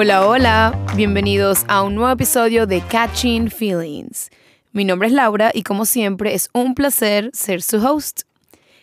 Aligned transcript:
Hola, 0.00 0.28
hola, 0.28 0.86
bienvenidos 0.94 1.64
a 1.66 1.82
un 1.82 1.96
nuevo 1.96 2.12
episodio 2.12 2.68
de 2.68 2.80
Catching 2.82 3.50
Feelings. 3.50 4.30
Mi 4.70 4.84
nombre 4.84 5.08
es 5.08 5.12
Laura 5.12 5.50
y 5.52 5.64
como 5.64 5.86
siempre 5.86 6.34
es 6.34 6.50
un 6.52 6.76
placer 6.76 7.30
ser 7.32 7.62
su 7.62 7.84
host. 7.84 8.20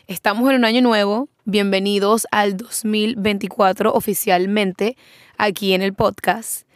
Estamos 0.07 0.49
en 0.49 0.57
un 0.57 0.65
año 0.65 0.81
nuevo, 0.81 1.29
bienvenidos 1.45 2.27
al 2.31 2.57
2024 2.57 3.93
oficialmente 3.93 4.97
aquí 5.37 5.71
en 5.71 5.83
el 5.83 5.93
podcast. 5.93 6.67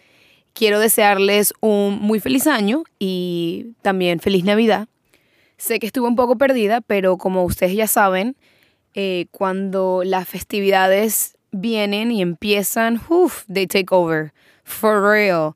Quiero 0.53 0.79
desearles 0.79 1.53
un 1.59 1.99
muy 1.99 2.21
feliz 2.21 2.47
año 2.47 2.83
y 2.97 3.73
también 3.81 4.21
feliz 4.21 4.45
Navidad. 4.45 4.87
Sé 5.57 5.79
que 5.79 5.87
estuve 5.87 6.07
un 6.07 6.15
poco 6.15 6.37
perdida, 6.37 6.79
pero 6.79 7.17
como 7.17 7.43
ustedes 7.43 7.73
ya 7.73 7.87
saben, 7.87 8.37
eh, 8.93 9.25
cuando 9.31 10.03
las 10.05 10.29
festividades 10.29 11.35
vienen 11.51 12.11
y 12.11 12.21
empiezan, 12.21 13.01
uff, 13.09 13.45
they 13.47 13.67
take 13.67 13.93
over. 13.93 14.33
For 14.63 15.01
real. 15.01 15.55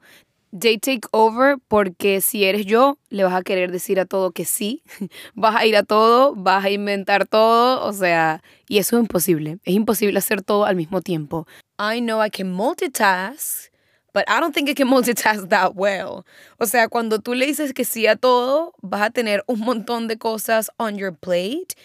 They 0.52 0.78
take 0.78 1.08
over 1.12 1.58
porque 1.68 2.22
si 2.22 2.44
eres 2.44 2.66
yo, 2.66 3.00
le 3.10 3.24
vas 3.24 3.34
a 3.34 3.42
querer 3.42 3.72
decir 3.72 4.00
a 4.00 4.06
todo 4.06 4.32
que 4.32 4.46
sí. 4.46 4.84
Vas 5.36 5.56
a 5.56 5.66
ir 5.66 5.76
a 5.76 5.84
todo, 5.84 6.36
vas 6.36 6.64
a 6.64 6.70
inventar 6.70 7.28
todo. 7.28 7.84
O 7.84 7.92
sea, 7.92 8.44
y 8.68 8.78
eso 8.78 8.98
es 8.98 9.02
imposible. 9.02 9.58
Es 9.66 9.74
imposible 9.74 10.18
hacer 10.20 10.44
todo 10.44 10.66
al 10.66 10.76
mismo 10.76 11.02
tiempo. 11.02 11.48
I 11.80 12.02
know 12.02 12.24
I 12.24 12.30
can 12.30 12.54
multitask, 12.54 13.72
but 14.14 14.26
I 14.28 14.40
don't 14.40 14.54
think 14.54 14.70
I 14.70 14.76
can 14.76 14.88
multitask 14.88 15.50
that 15.50 15.74
well. 15.76 16.24
O 16.60 16.68
sea, 16.68 16.88
cuando 16.88 17.20
tú 17.20 17.34
le 17.34 17.48
dices 17.48 17.74
que 17.74 17.84
sí 17.84 18.06
a 18.06 18.16
todo, 18.16 18.74
vas 18.82 19.02
a 19.02 19.10
tener 19.10 19.44
un 19.48 19.60
montón 19.60 20.08
de 20.08 20.18
cosas 20.18 20.70
on 20.78 20.98
your 20.98 21.16
plate 21.16 21.76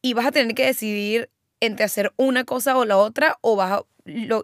y 0.00 0.14
vas 0.14 0.26
a 0.26 0.32
tener 0.32 0.54
que 0.54 0.64
decidir 0.64 1.28
entre 1.60 1.84
hacer 1.84 2.12
una 2.16 2.44
cosa 2.44 2.76
o 2.76 2.84
la 2.84 2.96
otra 2.98 3.38
o 3.40 3.56
vas 3.56 3.72
a 3.72 3.84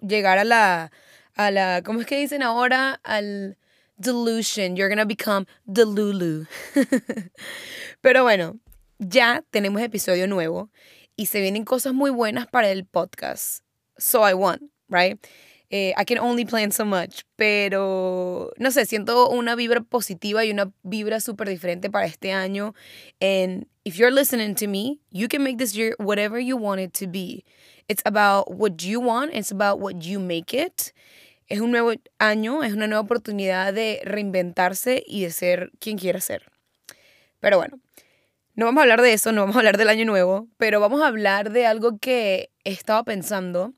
llegar 0.00 0.38
a 0.38 0.44
la, 0.44 0.90
a 1.34 1.50
la, 1.50 1.82
¿cómo 1.84 2.00
es 2.00 2.06
que 2.06 2.18
dicen 2.18 2.42
ahora? 2.42 3.00
Al 3.04 3.56
delusion. 3.96 4.76
You're 4.76 4.88
gonna 4.88 5.04
become 5.04 5.46
delulu. 5.64 6.46
Pero 8.00 8.22
bueno, 8.22 8.58
ya 8.98 9.44
tenemos 9.50 9.82
episodio 9.82 10.26
nuevo 10.26 10.70
y 11.16 11.26
se 11.26 11.40
vienen 11.40 11.64
cosas 11.64 11.92
muy 11.94 12.10
buenas 12.10 12.46
para 12.46 12.70
el 12.70 12.84
podcast. 12.84 13.62
So 13.98 14.28
I 14.28 14.34
want, 14.34 14.62
right? 14.88 15.24
Eh, 15.74 15.94
I 15.96 16.04
can 16.04 16.18
only 16.18 16.44
plan 16.44 16.70
so 16.70 16.84
much, 16.84 17.22
pero 17.34 18.52
no 18.58 18.70
sé, 18.70 18.84
siento 18.84 19.30
una 19.30 19.54
vibra 19.56 19.80
positiva 19.80 20.44
y 20.44 20.50
una 20.50 20.70
vibra 20.82 21.18
súper 21.18 21.48
diferente 21.48 21.88
para 21.88 22.04
este 22.04 22.30
año. 22.30 22.74
And 23.22 23.66
if 23.82 23.96
you're 23.96 24.12
listening 24.12 24.54
to 24.56 24.68
me, 24.68 25.00
you 25.10 25.28
can 25.28 25.42
make 25.42 25.56
this 25.56 25.74
year 25.74 25.94
whatever 25.98 26.38
you 26.38 26.58
want 26.58 26.82
it 26.82 26.92
to 26.98 27.06
be. 27.06 27.46
It's 27.88 28.02
about 28.04 28.50
what 28.50 28.82
you 28.82 29.00
want, 29.00 29.32
it's 29.32 29.50
about 29.50 29.80
what 29.80 29.94
you 30.00 30.20
make 30.20 30.52
it. 30.52 30.92
Es 31.48 31.62
un 31.62 31.70
nuevo 31.70 31.94
año, 32.18 32.62
es 32.62 32.74
una 32.74 32.86
nueva 32.86 33.00
oportunidad 33.00 33.72
de 33.72 34.02
reinventarse 34.04 35.02
y 35.06 35.22
de 35.22 35.30
ser 35.30 35.70
quien 35.80 35.96
quiera 35.96 36.20
ser. 36.20 36.52
Pero 37.40 37.56
bueno, 37.56 37.80
no 38.54 38.66
vamos 38.66 38.80
a 38.80 38.82
hablar 38.82 39.00
de 39.00 39.14
eso, 39.14 39.32
no 39.32 39.40
vamos 39.40 39.56
a 39.56 39.60
hablar 39.60 39.78
del 39.78 39.88
año 39.88 40.04
nuevo, 40.04 40.48
pero 40.58 40.80
vamos 40.80 41.00
a 41.00 41.06
hablar 41.06 41.50
de 41.50 41.64
algo 41.64 41.98
que 41.98 42.50
he 42.64 42.72
estado 42.72 43.04
pensando 43.04 43.72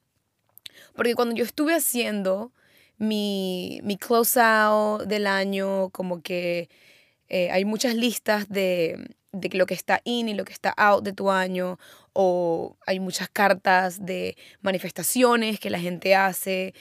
porque 0.95 1.15
cuando 1.15 1.35
yo 1.35 1.45
estuve 1.45 1.75
haciendo 1.75 2.53
mi, 2.99 3.81
mi 3.83 3.97
close 3.97 4.41
out 4.41 5.03
del 5.03 5.27
año, 5.27 5.91
como 5.91 6.23
que 6.23 6.69
eh, 7.29 7.51
hay 7.51 7.65
muchas 7.65 7.95
listas 7.95 8.49
de, 8.49 9.17
de 9.33 9.49
lo 9.57 9.67
que 9.67 9.75
está 9.75 10.01
in 10.05 10.29
y 10.29 10.35
lo 10.35 10.45
que 10.45 10.53
está 10.53 10.71
out 10.77 11.05
de 11.05 11.13
tu 11.13 11.31
año, 11.31 11.79
o 12.13 12.77
hay 12.87 13.01
muchas 13.01 13.29
cartas 13.29 14.05
de 14.05 14.37
manifestaciones 14.63 15.59
que 15.61 15.71
la 15.71 15.81
gente 15.81 16.15
hace. 16.15 16.75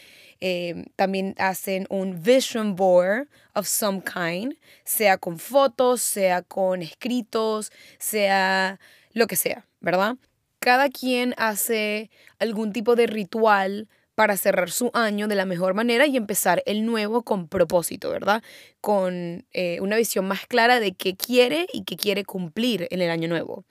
Eh, 0.46 0.86
también 0.96 1.36
hacen 1.38 1.88
un 1.90 2.22
vision 2.22 2.76
board 2.76 3.30
of 3.54 3.66
some 3.66 4.02
kind, 4.02 4.56
sea 4.84 5.18
con 5.18 5.40
fotos, 5.40 6.02
sea 6.02 6.42
con 6.42 6.82
escritos, 6.82 7.72
sea 7.98 8.80
lo 9.14 9.28
que 9.28 9.38
sea, 9.38 9.66
¿verdad? 9.80 10.18
Cada 10.60 10.90
quien 10.90 11.34
hace 11.38 12.10
algún 12.40 12.74
tipo 12.74 12.96
de 12.96 13.08
ritual 13.08 13.88
para 14.16 14.38
cerrar 14.38 14.70
su 14.70 14.92
año 14.94 15.28
de 15.28 15.36
la 15.36 15.46
mejor 15.46 15.74
manera 15.74 16.06
y 16.06 16.18
empezar 16.18 16.62
el 16.66 16.86
nuevo 16.86 17.24
con 17.24 17.48
propósito, 17.48 18.10
¿verdad? 18.12 18.44
Con 18.82 19.46
eh, 19.54 19.80
una 19.82 19.98
visión 19.98 20.28
más 20.28 20.46
clara 20.46 20.80
de 20.80 20.94
qué 20.94 21.16
quiere 21.16 21.68
y 21.74 21.84
qué 21.84 21.98
quiere 21.98 22.24
cumplir 22.24 22.88
en 22.92 23.02
el 23.02 23.10
año 23.10 23.28
nuevo. 23.28 23.66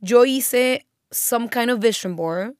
Yo 0.00 0.24
hice 0.24 0.86
some 1.10 1.48
kind 1.48 1.70
of 1.70 1.80
vision 1.80 2.14
board, 2.14 2.54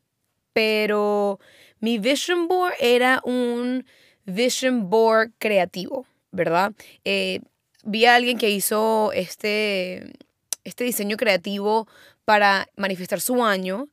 pero 0.53 1.39
mi 1.79 1.99
vision 1.99 2.49
board 2.49 2.75
era 2.81 3.21
un 3.25 3.85
vision 4.25 4.89
board 4.89 5.33
creativo, 5.39 6.07
¿verdad? 6.31 6.73
Eh, 7.05 7.41
vi 7.85 8.07
a 8.07 8.15
alguien 8.15 8.39
que 8.39 8.51
hizo 8.51 9.13
este, 9.13 10.13
este 10.65 10.85
diseño 10.85 11.17
creativo 11.17 11.87
para 12.25 12.69
manifestar 12.77 13.21
su 13.21 13.45
año, 13.45 13.89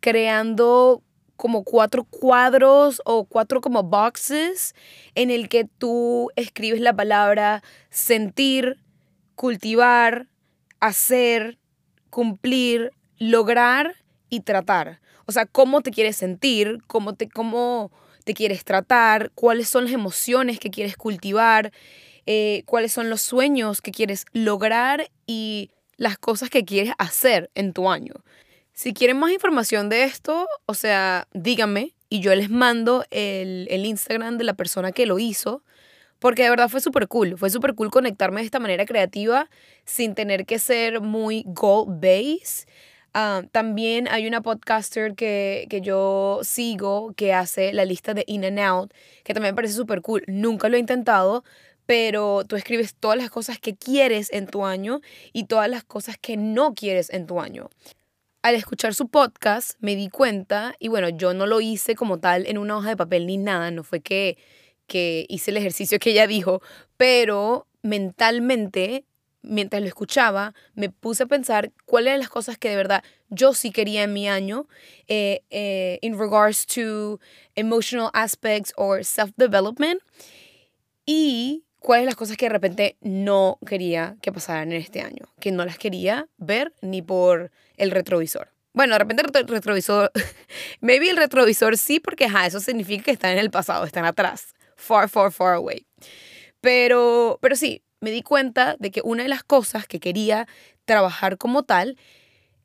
creando 0.00 1.02
como 1.42 1.64
cuatro 1.64 2.04
cuadros 2.04 3.02
o 3.04 3.24
cuatro 3.24 3.60
como 3.60 3.82
boxes 3.82 4.76
en 5.16 5.28
el 5.28 5.48
que 5.48 5.64
tú 5.64 6.30
escribes 6.36 6.80
la 6.80 6.94
palabra 6.94 7.64
sentir, 7.90 8.78
cultivar, 9.34 10.28
hacer, 10.78 11.58
cumplir, 12.10 12.92
lograr 13.18 13.96
y 14.30 14.42
tratar. 14.42 15.00
O 15.26 15.32
sea, 15.32 15.46
cómo 15.46 15.80
te 15.80 15.90
quieres 15.90 16.14
sentir, 16.14 16.78
cómo 16.86 17.14
te, 17.16 17.28
cómo 17.28 17.90
te 18.22 18.34
quieres 18.34 18.64
tratar, 18.64 19.32
cuáles 19.34 19.68
son 19.68 19.86
las 19.86 19.94
emociones 19.94 20.60
que 20.60 20.70
quieres 20.70 20.96
cultivar, 20.96 21.72
eh, 22.24 22.62
cuáles 22.66 22.92
son 22.92 23.10
los 23.10 23.20
sueños 23.20 23.80
que 23.80 23.90
quieres 23.90 24.26
lograr 24.32 25.10
y 25.26 25.70
las 25.96 26.18
cosas 26.18 26.50
que 26.50 26.64
quieres 26.64 26.94
hacer 26.98 27.50
en 27.56 27.72
tu 27.72 27.90
año. 27.90 28.14
Si 28.82 28.94
quieren 28.94 29.16
más 29.16 29.30
información 29.30 29.88
de 29.88 30.02
esto, 30.02 30.48
o 30.66 30.74
sea, 30.74 31.28
díganme 31.32 31.94
y 32.08 32.18
yo 32.18 32.34
les 32.34 32.50
mando 32.50 33.04
el, 33.12 33.68
Instagram 33.70 34.38
de 34.38 34.42
la 34.42 34.54
persona 34.54 34.90
que 34.90 35.06
lo 35.06 35.20
hizo, 35.20 35.62
porque 36.18 36.42
de 36.42 36.50
verdad 36.50 36.68
fue 36.68 36.80
súper 36.80 37.06
cool. 37.06 37.38
Fue 37.38 37.48
súper 37.48 37.76
cool 37.76 37.92
conectarme 37.92 38.40
de 38.40 38.46
esta 38.46 38.58
manera 38.58 38.84
creativa 38.84 39.48
sin 39.84 40.16
tener 40.16 40.46
que 40.46 40.58
ser 40.58 41.00
muy 41.00 41.44
goal-based. 41.46 42.68
Ah, 43.14 43.44
también 43.52 44.08
hay 44.10 44.26
una 44.26 44.40
podcaster 44.40 45.14
que, 45.14 45.68
que, 45.70 45.80
yo 45.80 46.40
sigo 46.42 47.12
que 47.14 47.32
hace 47.32 47.72
la 47.72 47.84
lista 47.84 48.14
de 48.14 48.24
In 48.26 48.44
and 48.44 48.58
Out, 48.58 48.94
que 49.22 49.32
también 49.32 49.54
me 49.54 49.56
parece 49.56 49.74
súper 49.74 50.02
cool. 50.02 50.24
Nunca 50.26 50.68
lo 50.68 50.76
he 50.76 50.80
intentado, 50.80 51.44
pero 51.86 52.42
tú 52.48 52.56
escribes 52.56 52.96
todas 52.96 53.16
las 53.16 53.30
cosas 53.30 53.60
que 53.60 53.76
quieres 53.76 54.32
en 54.32 54.48
tu 54.48 54.66
año 54.66 55.02
y 55.32 55.44
todas 55.44 55.70
las 55.70 55.84
cosas 55.84 56.16
que 56.20 56.36
no 56.36 56.74
quieres 56.74 57.10
en 57.10 57.28
tu 57.28 57.40
año 57.40 57.70
al 58.42 58.56
escuchar 58.56 58.92
su 58.94 59.08
podcast 59.08 59.76
me 59.80 59.94
di 59.94 60.08
cuenta, 60.08 60.74
y 60.80 60.88
bueno, 60.88 61.08
yo 61.08 61.32
no 61.32 61.46
lo 61.46 61.60
hice 61.60 61.94
como 61.94 62.18
tal 62.18 62.46
en 62.46 62.58
una 62.58 62.76
hoja 62.76 62.90
de 62.90 62.96
papel 62.96 63.26
ni 63.26 63.36
nada, 63.36 63.70
no 63.70 63.84
fue 63.84 64.00
que, 64.00 64.36
que 64.88 65.26
hice 65.28 65.52
el 65.52 65.56
ejercicio 65.56 66.00
que 66.00 66.10
ella 66.10 66.26
dijo, 66.26 66.60
pero 66.96 67.68
mentalmente, 67.82 69.04
mientras 69.42 69.80
lo 69.80 69.88
escuchaba, 69.88 70.54
me 70.74 70.90
puse 70.90 71.22
a 71.22 71.26
pensar 71.26 71.72
cuáles 71.86 72.08
eran 72.08 72.20
las 72.20 72.30
cosas 72.30 72.58
que 72.58 72.68
de 72.68 72.76
verdad 72.76 73.04
yo 73.28 73.54
sí 73.54 73.70
quería 73.70 74.02
en 74.02 74.12
mi 74.12 74.28
año 74.28 74.66
eh, 75.06 75.42
eh, 75.50 75.98
in 76.02 76.18
regards 76.18 76.66
to 76.66 77.20
emotional 77.54 78.10
aspects 78.12 78.72
or 78.76 79.04
self-development 79.04 80.00
y 81.06 81.64
cuáles 81.78 82.06
las 82.06 82.16
cosas 82.16 82.36
que 82.36 82.46
de 82.46 82.50
repente 82.50 82.96
no 83.00 83.58
quería 83.66 84.16
que 84.22 84.32
pasaran 84.32 84.72
en 84.72 84.80
este 84.80 85.00
año, 85.00 85.26
que 85.40 85.50
no 85.50 85.64
las 85.64 85.78
quería 85.78 86.28
ver 86.38 86.72
ni 86.80 87.02
por 87.02 87.50
el 87.82 87.90
retrovisor. 87.90 88.48
Bueno, 88.74 88.94
de 88.94 89.00
repente 89.00 89.22
el 89.40 89.48
retrovisor, 89.48 90.10
maybe 90.80 91.10
el 91.10 91.16
retrovisor 91.16 91.76
sí, 91.76 92.00
porque 92.00 92.28
eso 92.46 92.60
significa 92.60 93.04
que 93.04 93.10
están 93.10 93.32
en 93.32 93.38
el 93.38 93.50
pasado, 93.50 93.84
están 93.84 94.04
atrás, 94.04 94.54
far, 94.76 95.08
far, 95.08 95.32
far 95.32 95.54
away. 95.54 95.86
Pero, 96.60 97.38
pero 97.42 97.56
sí, 97.56 97.82
me 98.00 98.10
di 98.10 98.22
cuenta 98.22 98.76
de 98.78 98.90
que 98.90 99.02
una 99.04 99.24
de 99.24 99.28
las 99.28 99.42
cosas 99.42 99.86
que 99.86 100.00
quería 100.00 100.46
trabajar 100.84 101.36
como 101.36 101.64
tal 101.64 101.98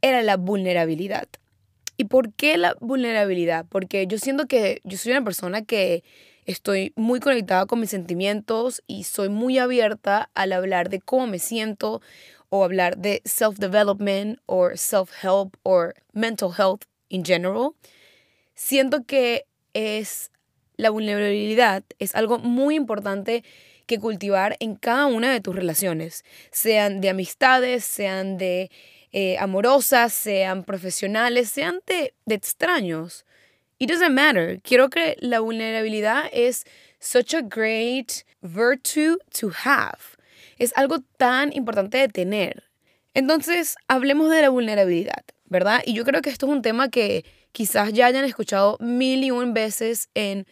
era 0.02 0.22
la 0.22 0.38
vulnerabilidad. 0.38 1.28
¿Y 1.98 2.06
por 2.06 2.32
qué 2.34 2.58
la 2.58 2.76
vulnerabilidad? 2.80 3.66
Porque 3.68 4.06
yo 4.06 4.20
siento 4.20 4.46
que 4.46 4.82
yo 4.84 4.98
soy 4.98 5.14
una 5.14 5.24
persona 5.24 5.64
que 5.64 6.04
estoy 6.46 6.94
muy 6.96 7.20
conectada 7.20 7.66
con 7.66 7.80
mis 7.80 7.90
sentimientos 7.90 8.84
y 8.86 9.04
soy 9.04 9.30
muy 9.30 9.58
abierta 9.58 10.30
al 10.36 10.54
hablar 10.54 10.90
de 10.90 11.02
cómo 11.02 11.26
me 11.26 11.40
siento 11.40 12.02
o 12.50 12.64
hablar 12.64 12.98
de 12.98 13.22
self-development 13.26 14.40
o 14.46 14.70
self-help 14.76 15.56
o 15.64 15.92
mental 16.14 16.54
health 16.58 16.86
in 17.10 17.24
general. 17.24 17.76
Siento 18.56 19.06
que 19.06 19.46
es 19.74 20.32
la 20.78 20.92
vulnerabilidad 20.92 21.84
es 22.00 22.16
algo 22.16 22.40
muy 22.40 22.76
importante 22.76 23.44
que 23.88 24.00
cultivar 24.00 24.58
en 24.60 24.76
cada 24.76 25.08
una 25.08 25.32
de 25.32 25.42
tus 25.42 25.56
relaciones, 25.56 26.24
sean 26.52 27.02
de 27.02 27.10
amistades, 27.10 27.84
sean 27.84 28.38
de 28.38 28.70
eh, 29.12 29.38
amorosas, 29.40 30.14
sean 30.14 30.64
profesionales, 30.64 31.50
sean 31.50 31.80
de, 31.88 32.14
de 32.26 32.36
extraños. 32.36 33.26
It 33.80 33.90
doesn't 33.90 34.14
matter. 34.14 34.60
Quiero 34.62 34.90
que 34.90 35.16
la 35.20 35.40
vulnerabilidad 35.40 36.30
es 36.34 36.66
such 37.00 37.34
a 37.34 37.42
great 37.42 38.24
virtue 38.42 39.18
to 39.40 39.52
have. 39.64 40.17
Es 40.58 40.74
algo 40.76 41.00
tan 41.18 41.54
importante 41.54 41.98
de 41.98 42.08
tener. 42.08 42.64
Entonces, 43.14 43.76
hablemos 43.88 44.30
de 44.30 44.42
la 44.42 44.50
vulnerabilidad, 44.50 45.24
¿verdad? 45.46 45.82
Y 45.86 45.94
yo 45.94 46.04
creo 46.04 46.22
que 46.22 46.30
esto 46.30 46.46
es 46.46 46.52
un 46.52 46.62
tema 46.62 46.90
que 46.90 47.26
quizás 47.52 47.94
ya 47.94 48.06
hayan 48.06 48.26
escuchado 48.26 48.78
mil 48.80 49.24
y 49.24 49.32
un 49.32 49.54
veces 49.54 50.10
en 50.14 50.46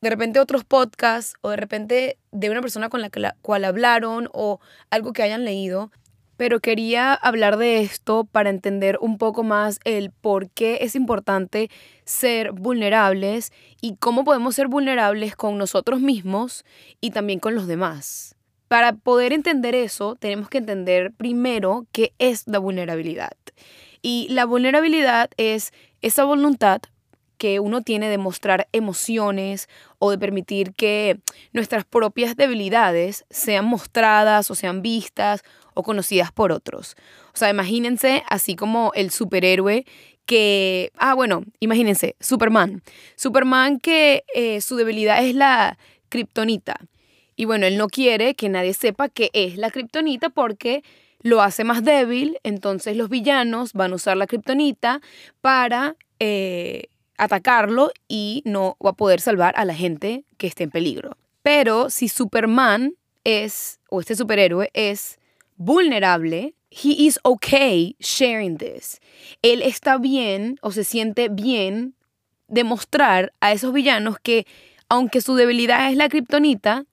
de 0.00 0.10
repente 0.10 0.40
otros 0.40 0.64
podcasts 0.64 1.34
o 1.40 1.50
de 1.50 1.56
repente 1.56 2.18
de 2.30 2.50
una 2.50 2.60
persona 2.60 2.88
con 2.88 3.00
la 3.02 3.10
cual 3.42 3.64
hablaron 3.64 4.28
o 4.32 4.60
algo 4.90 5.12
que 5.12 5.22
hayan 5.22 5.44
leído 5.44 5.90
pero 6.38 6.60
quería 6.60 7.14
hablar 7.14 7.58
de 7.58 7.80
esto 7.80 8.24
para 8.24 8.48
entender 8.48 8.96
un 9.00 9.18
poco 9.18 9.42
más 9.42 9.80
el 9.84 10.12
por 10.12 10.48
qué 10.48 10.78
es 10.82 10.94
importante 10.94 11.68
ser 12.04 12.52
vulnerables 12.52 13.52
y 13.82 13.96
cómo 13.96 14.22
podemos 14.22 14.54
ser 14.54 14.68
vulnerables 14.68 15.34
con 15.34 15.58
nosotros 15.58 16.00
mismos 16.00 16.64
y 17.00 17.10
también 17.10 17.40
con 17.40 17.56
los 17.56 17.66
demás. 17.66 18.37
Para 18.68 18.92
poder 18.92 19.32
entender 19.32 19.74
eso, 19.74 20.14
tenemos 20.16 20.48
que 20.48 20.58
entender 20.58 21.12
primero 21.12 21.86
qué 21.90 22.12
es 22.18 22.46
la 22.46 22.58
vulnerabilidad. 22.58 23.32
Y 24.02 24.28
la 24.30 24.44
vulnerabilidad 24.44 25.30
es 25.36 25.72
esa 26.02 26.24
voluntad 26.24 26.82
que 27.38 27.60
uno 27.60 27.82
tiene 27.82 28.08
de 28.10 28.18
mostrar 28.18 28.68
emociones 28.72 29.68
o 29.98 30.10
de 30.10 30.18
permitir 30.18 30.74
que 30.74 31.20
nuestras 31.52 31.84
propias 31.84 32.36
debilidades 32.36 33.24
sean 33.30 33.64
mostradas 33.64 34.50
o 34.50 34.54
sean 34.54 34.82
vistas 34.82 35.42
o 35.74 35.82
conocidas 35.82 36.32
por 36.32 36.52
otros. 36.52 36.96
O 37.32 37.38
sea, 37.38 37.48
imagínense 37.48 38.24
así 38.28 38.56
como 38.56 38.92
el 38.94 39.10
superhéroe 39.10 39.86
que, 40.26 40.90
ah, 40.98 41.14
bueno, 41.14 41.44
imagínense, 41.60 42.16
Superman. 42.20 42.82
Superman 43.16 43.78
que 43.78 44.24
eh, 44.34 44.60
su 44.60 44.76
debilidad 44.76 45.24
es 45.24 45.34
la 45.34 45.78
kriptonita. 46.10 46.76
Y 47.38 47.44
bueno, 47.44 47.66
él 47.66 47.78
no 47.78 47.86
quiere 47.86 48.34
que 48.34 48.48
nadie 48.48 48.74
sepa 48.74 49.08
que 49.08 49.30
es 49.32 49.56
la 49.58 49.70
kriptonita 49.70 50.28
porque 50.28 50.82
lo 51.20 51.40
hace 51.40 51.62
más 51.62 51.84
débil, 51.84 52.40
entonces 52.42 52.96
los 52.96 53.08
villanos 53.08 53.74
van 53.74 53.92
a 53.92 53.94
usar 53.94 54.16
la 54.16 54.26
kriptonita 54.26 55.00
para 55.40 55.94
eh, 56.18 56.88
atacarlo 57.16 57.92
y 58.08 58.42
no 58.44 58.76
va 58.84 58.90
a 58.90 58.94
poder 58.94 59.20
salvar 59.20 59.54
a 59.56 59.64
la 59.64 59.74
gente 59.74 60.24
que 60.36 60.48
esté 60.48 60.64
en 60.64 60.72
peligro. 60.72 61.16
Pero 61.42 61.90
si 61.90 62.08
Superman 62.08 62.94
es, 63.22 63.78
o 63.88 64.00
este 64.00 64.16
superhéroe 64.16 64.70
es 64.74 65.20
vulnerable, 65.56 66.54
he 66.72 66.90
is 67.04 67.20
okay 67.22 67.94
sharing 68.00 68.58
this. 68.58 68.98
Él 69.42 69.62
está 69.62 69.96
bien 69.98 70.58
o 70.60 70.72
se 70.72 70.82
siente 70.82 71.28
bien 71.28 71.94
demostrar 72.48 73.32
a 73.38 73.52
esos 73.52 73.72
villanos 73.72 74.18
que 74.18 74.44
aunque 74.88 75.20
su 75.20 75.36
debilidad 75.36 75.88
es 75.88 75.96
la 75.96 76.08
kriptonita, 76.08 76.84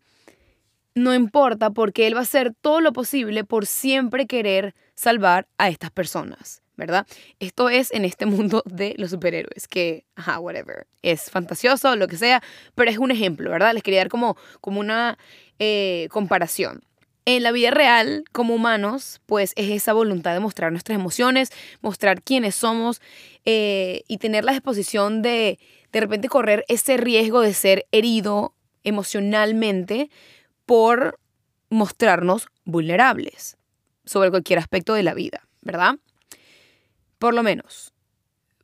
no 0.96 1.14
importa 1.14 1.70
porque 1.70 2.08
él 2.08 2.16
va 2.16 2.20
a 2.20 2.24
hacer 2.24 2.54
todo 2.60 2.82
lo 2.82 2.94
posible 2.94 3.44
por 3.44 3.66
siempre 3.66 4.26
querer 4.26 4.74
salvar 4.96 5.48
a 5.58 5.70
estas 5.70 5.92
personas, 5.92 6.64
¿verdad? 6.78 7.06
Esto 7.40 7.70
es 7.70 7.92
en 7.94 8.06
este 8.06 8.26
mundo 8.26 8.64
de 8.66 8.96
los 8.98 9.12
superhéroes, 9.12 9.68
que, 9.68 10.06
ajá, 10.16 10.40
whatever, 10.40 10.88
es 11.02 11.30
fantasioso, 11.30 11.96
lo 11.98 12.08
que 12.08 12.18
sea, 12.18 12.42
pero 12.76 12.90
es 12.90 12.98
un 12.98 13.12
ejemplo, 13.12 13.52
¿verdad? 13.52 13.74
Les 13.74 13.84
quería 13.84 14.00
dar 14.00 14.10
como, 14.10 14.38
como 14.62 14.80
una 14.80 15.18
eh, 15.60 16.08
comparación 16.12 16.82
en 17.26 17.44
la 17.44 17.52
vida 17.52 17.72
real, 17.72 18.24
como 18.32 18.54
humanos, 18.54 19.20
pues 19.26 19.52
es 19.56 19.72
esa 19.72 19.94
voluntad 19.94 20.34
de 20.34 20.40
mostrar 20.40 20.72
nuestras 20.72 20.98
emociones, 20.98 21.52
mostrar 21.82 22.22
quiénes 22.22 22.56
somos 22.56 23.02
eh, 23.46 24.04
y 24.08 24.20
tener 24.20 24.46
la 24.46 24.54
disposición 24.54 25.22
de 25.22 25.60
de 25.92 26.02
repente 26.02 26.28
correr 26.28 26.66
ese 26.68 26.98
riesgo 26.98 27.40
de 27.40 27.54
ser 27.54 27.88
herido 27.92 28.54
emocionalmente 28.84 30.10
por 30.66 31.20
mostrarnos 31.70 32.48
vulnerables 32.64 33.58
sobre 34.06 34.30
cualquier 34.30 34.60
aspecto 34.60 34.94
de 34.94 35.04
la 35.04 35.14
vida, 35.14 35.48
¿verdad? 35.62 35.96
Por 37.20 37.34
lo 37.34 37.44
menos, 37.44 37.94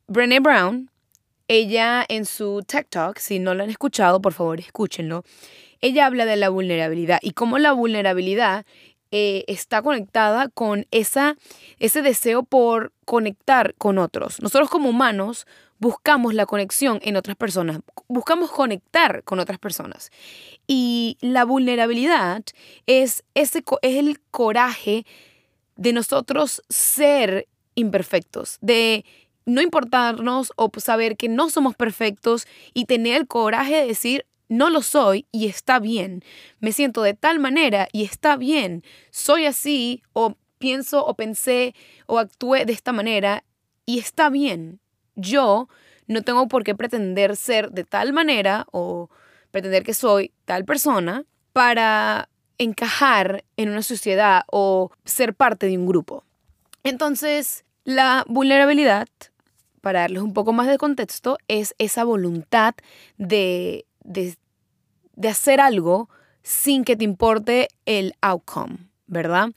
Brené 0.06 0.40
Brown, 0.40 0.90
ella 1.48 2.04
en 2.08 2.24
su 2.24 2.62
TED 2.66 2.86
Talk, 2.88 3.18
si 3.18 3.38
no 3.38 3.54
lo 3.54 3.64
han 3.64 3.70
escuchado, 3.70 4.20
por 4.20 4.32
favor 4.32 4.60
escúchenlo, 4.60 5.24
ella 5.80 6.06
habla 6.06 6.24
de 6.24 6.36
la 6.36 6.48
vulnerabilidad 6.48 7.18
y 7.22 7.32
cómo 7.32 7.58
la 7.58 7.72
vulnerabilidad 7.72 8.64
eh, 9.10 9.44
está 9.46 9.82
conectada 9.82 10.48
con 10.48 10.86
esa, 10.90 11.36
ese 11.78 12.00
deseo 12.00 12.44
por 12.44 12.92
conectar 13.04 13.74
con 13.76 13.98
otros. 13.98 14.40
Nosotros 14.40 14.70
como 14.70 14.88
humanos 14.88 15.46
buscamos 15.82 16.32
la 16.32 16.46
conexión 16.46 17.00
en 17.02 17.16
otras 17.16 17.36
personas, 17.36 17.80
buscamos 18.06 18.52
conectar 18.52 19.24
con 19.24 19.40
otras 19.40 19.58
personas. 19.58 20.12
Y 20.68 21.18
la 21.20 21.44
vulnerabilidad 21.44 22.44
es, 22.86 23.24
ese, 23.34 23.64
es 23.82 23.96
el 23.96 24.20
coraje 24.30 25.04
de 25.74 25.92
nosotros 25.92 26.62
ser 26.68 27.48
imperfectos, 27.74 28.58
de 28.60 29.04
no 29.44 29.60
importarnos 29.60 30.52
o 30.54 30.70
saber 30.76 31.16
que 31.16 31.28
no 31.28 31.50
somos 31.50 31.74
perfectos 31.74 32.46
y 32.74 32.84
tener 32.84 33.16
el 33.16 33.26
coraje 33.26 33.74
de 33.74 33.86
decir, 33.86 34.24
no 34.48 34.70
lo 34.70 34.82
soy 34.82 35.26
y 35.32 35.48
está 35.48 35.80
bien. 35.80 36.22
Me 36.60 36.70
siento 36.70 37.02
de 37.02 37.14
tal 37.14 37.40
manera 37.40 37.88
y 37.90 38.04
está 38.04 38.36
bien. 38.36 38.84
Soy 39.10 39.46
así 39.46 40.04
o 40.12 40.36
pienso 40.58 41.04
o 41.04 41.14
pensé 41.14 41.74
o 42.06 42.20
actué 42.20 42.66
de 42.66 42.72
esta 42.72 42.92
manera 42.92 43.42
y 43.84 43.98
está 43.98 44.30
bien. 44.30 44.81
Yo 45.14 45.68
no 46.06 46.22
tengo 46.22 46.48
por 46.48 46.64
qué 46.64 46.74
pretender 46.74 47.36
ser 47.36 47.70
de 47.70 47.84
tal 47.84 48.12
manera 48.12 48.66
o 48.72 49.10
pretender 49.50 49.82
que 49.82 49.94
soy 49.94 50.32
tal 50.44 50.64
persona 50.64 51.24
para 51.52 52.28
encajar 52.58 53.44
en 53.56 53.70
una 53.70 53.82
sociedad 53.82 54.42
o 54.50 54.90
ser 55.04 55.34
parte 55.34 55.66
de 55.66 55.78
un 55.78 55.86
grupo. 55.86 56.24
Entonces, 56.84 57.64
la 57.84 58.24
vulnerabilidad, 58.28 59.08
para 59.80 60.00
darles 60.00 60.22
un 60.22 60.32
poco 60.32 60.52
más 60.52 60.68
de 60.68 60.78
contexto, 60.78 61.38
es 61.48 61.74
esa 61.78 62.04
voluntad 62.04 62.74
de, 63.18 63.86
de, 64.04 64.36
de 65.14 65.28
hacer 65.28 65.60
algo 65.60 66.08
sin 66.42 66.84
que 66.84 66.96
te 66.96 67.04
importe 67.04 67.68
el 67.86 68.14
outcome, 68.20 68.78
¿verdad? 69.12 69.50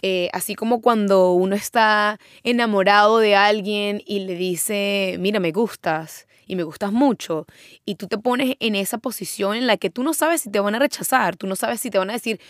Eh, 0.00 0.30
así 0.32 0.54
como 0.54 0.80
cuando 0.80 1.32
uno 1.32 1.54
está 1.54 2.18
enamorado 2.42 3.18
de 3.18 3.36
alguien 3.36 4.02
y 4.06 4.20
le 4.20 4.34
dice, 4.34 5.16
mira, 5.20 5.38
me 5.38 5.52
gustas 5.52 6.26
y 6.46 6.56
me 6.56 6.64
gustas 6.64 6.92
mucho, 6.92 7.46
y 7.84 7.94
tú 7.94 8.08
te 8.08 8.18
pones 8.18 8.56
en 8.58 8.74
esa 8.74 8.98
posición 8.98 9.54
en 9.54 9.66
la 9.66 9.76
que 9.76 9.90
tú 9.90 10.02
no 10.02 10.12
sabes 10.12 10.42
si 10.42 10.50
te 10.50 10.60
van 10.60 10.74
a 10.74 10.78
rechazar, 10.78 11.36
tú 11.36 11.46
no 11.46 11.56
sabes 11.56 11.80
si 11.80 11.88
te 11.88 11.98
van 11.98 12.10
a 12.10 12.14
decir, 12.14 12.40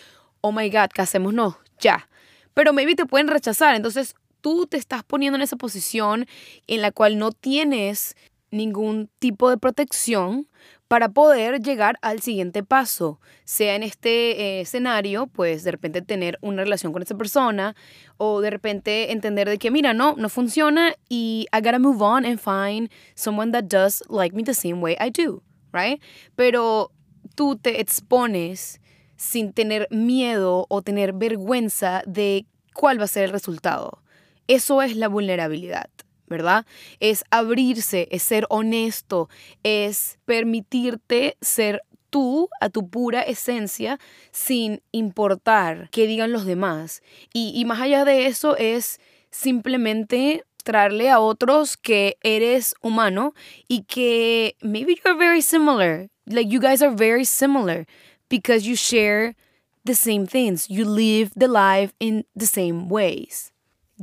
oh 0.41 0.51
my 0.51 0.69
God, 0.69 0.89
casémonos, 0.93 1.55
ya. 1.79 2.09
Pero 2.53 2.73
maybe 2.73 2.95
te 2.95 3.05
pueden 3.05 3.27
rechazar, 3.27 3.75
entonces 3.75 4.15
tú 4.41 4.65
te 4.65 4.77
estás 4.77 5.03
poniendo 5.03 5.35
en 5.35 5.41
esa 5.41 5.57
posición 5.57 6.25
en 6.67 6.81
la 6.81 6.91
cual 6.91 7.17
no 7.17 7.31
tienes 7.31 8.15
ningún 8.51 9.09
tipo 9.19 9.49
de 9.49 9.57
protección 9.57 10.47
para 10.93 11.09
poder 11.09 11.59
llegar 11.59 11.97
al 12.03 12.21
siguiente 12.21 12.61
paso, 12.61 13.19
sea 13.45 13.73
en 13.73 13.81
este 13.81 14.39
eh, 14.39 14.61
escenario, 14.61 15.25
pues 15.25 15.63
de 15.63 15.71
repente 15.71 16.03
tener 16.03 16.37
una 16.41 16.63
relación 16.63 16.93
con 16.93 17.01
esa 17.01 17.17
persona 17.17 17.75
o 18.17 18.41
de 18.41 18.51
repente 18.51 19.11
entender 19.11 19.49
de 19.49 19.57
que, 19.57 19.71
mira, 19.71 19.95
no, 19.95 20.13
no 20.15 20.29
funciona 20.29 20.93
y 21.09 21.47
I 21.51 21.61
gotta 21.61 21.79
move 21.79 22.03
on 22.03 22.25
and 22.25 22.37
find 22.37 22.91
someone 23.15 23.51
that 23.53 23.63
does 23.63 24.03
like 24.07 24.35
me 24.35 24.43
the 24.43 24.53
same 24.53 24.81
way 24.81 24.95
I 24.99 25.09
do, 25.09 25.41
right? 25.71 25.99
Pero 26.35 26.91
tú 27.33 27.55
te 27.55 27.81
expones 27.81 28.79
sin 29.15 29.51
tener 29.51 29.87
miedo 29.89 30.67
o 30.69 30.83
tener 30.83 31.13
vergüenza 31.13 32.03
de 32.05 32.45
cuál 32.75 32.99
va 32.99 33.05
a 33.05 33.07
ser 33.07 33.23
el 33.23 33.31
resultado. 33.31 34.03
Eso 34.45 34.83
es 34.83 34.95
la 34.95 35.07
vulnerabilidad. 35.07 35.89
¿Verdad? 36.27 36.65
Es 36.99 37.23
abrirse, 37.29 38.07
es 38.11 38.23
ser 38.23 38.45
honesto, 38.49 39.29
es 39.63 40.19
permitirte 40.25 41.37
ser 41.41 41.81
tú 42.09 42.49
a 42.61 42.69
tu 42.69 42.89
pura 42.89 43.23
esencia 43.23 43.99
sin 44.31 44.81
importar 44.91 45.89
qué 45.91 46.05
digan 46.05 46.31
los 46.31 46.45
demás. 46.45 47.01
Y, 47.33 47.63
más 47.65 47.81
allá 47.81 48.05
de 48.05 48.27
eso 48.27 48.55
es 48.55 48.99
simplemente 49.31 50.43
traerle 50.63 51.09
a 51.09 51.19
otros 51.19 51.75
que 51.75 52.17
eres 52.21 52.75
humano 52.81 53.33
y 53.67 53.83
que 53.83 54.55
maybe 54.61 54.95
you're 55.03 55.17
very 55.17 55.41
similar. 55.41 56.09
Like 56.25 56.49
you 56.49 56.61
guys 56.61 56.81
are 56.81 56.95
very 56.95 57.25
similar 57.25 57.85
because 58.29 58.65
you 58.67 58.75
share 58.75 59.35
the 59.83 59.95
same 59.95 60.27
things. 60.27 60.69
You 60.69 60.85
live 60.85 61.31
the 61.35 61.47
life 61.47 61.93
in 61.99 62.25
the 62.35 62.45
same 62.45 62.89
ways 62.89 63.52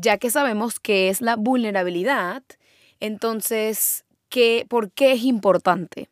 ya 0.01 0.19
que 0.19 0.31
sabemos 0.31 0.81
qué 0.81 1.09
es 1.09 1.21
la 1.21 1.37
vulnerabilidad, 1.37 2.43
entonces, 3.01 4.05
¿qué, 4.29 4.67
¿por 4.69 4.91
qué 4.91 5.13
es 5.13 5.25
importante? 5.25 6.09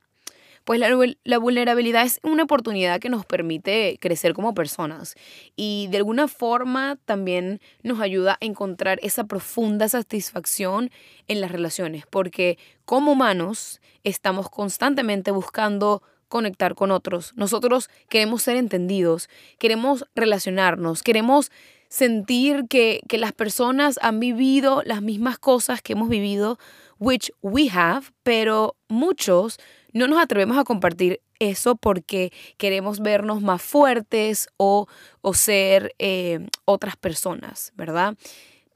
Pues 0.64 0.78
la, 0.80 0.90
la, 1.24 1.38
vulnerabilidad 1.38 2.04
es 2.04 2.20
una 2.22 2.42
oportunidad 2.42 3.00
que 3.00 3.08
nos 3.08 3.24
permite 3.24 3.96
crecer 4.02 4.34
como 4.34 4.52
personas 4.52 5.14
y 5.56 5.88
de 5.90 5.96
alguna 5.96 6.28
forma 6.28 6.98
también 7.06 7.62
nos 7.82 8.00
ayuda 8.00 8.34
a 8.34 8.44
encontrar 8.44 8.98
esa 9.02 9.24
profunda 9.24 9.88
satisfacción 9.88 10.90
en 11.26 11.40
las 11.40 11.52
relaciones, 11.52 12.04
porque 12.10 12.58
como 12.84 13.12
humanos 13.12 13.80
estamos 14.04 14.50
constantemente 14.50 15.30
buscando 15.30 16.02
conectar 16.28 16.74
con 16.74 16.90
otros, 16.90 17.32
nosotros 17.34 17.88
queremos 18.10 18.42
ser 18.42 18.56
entendidos, 18.56 19.30
queremos 19.58 20.04
relacionarnos, 20.14 21.02
queremos 21.02 21.50
sentir 21.88 22.66
que, 22.68 23.00
que 23.08 23.18
las 23.18 23.32
personas 23.32 23.98
han 24.02 24.20
vivido 24.20 24.82
las 24.84 25.02
mismas 25.02 25.38
cosas 25.38 25.82
que 25.82 25.94
hemos 25.94 26.08
vivido, 26.08 26.58
which 26.98 27.30
we 27.42 27.70
have, 27.70 28.06
pero 28.22 28.76
muchos 28.88 29.58
no 29.92 30.06
nos 30.06 30.20
atrevemos 30.20 30.58
a 30.58 30.64
compartir 30.64 31.20
eso 31.38 31.76
porque 31.76 32.32
queremos 32.56 33.00
vernos 33.00 33.42
más 33.42 33.62
fuertes 33.62 34.48
o, 34.56 34.86
o 35.20 35.34
ser 35.34 35.94
eh, 35.98 36.46
otras 36.64 36.96
personas, 36.96 37.72
¿verdad? 37.76 38.16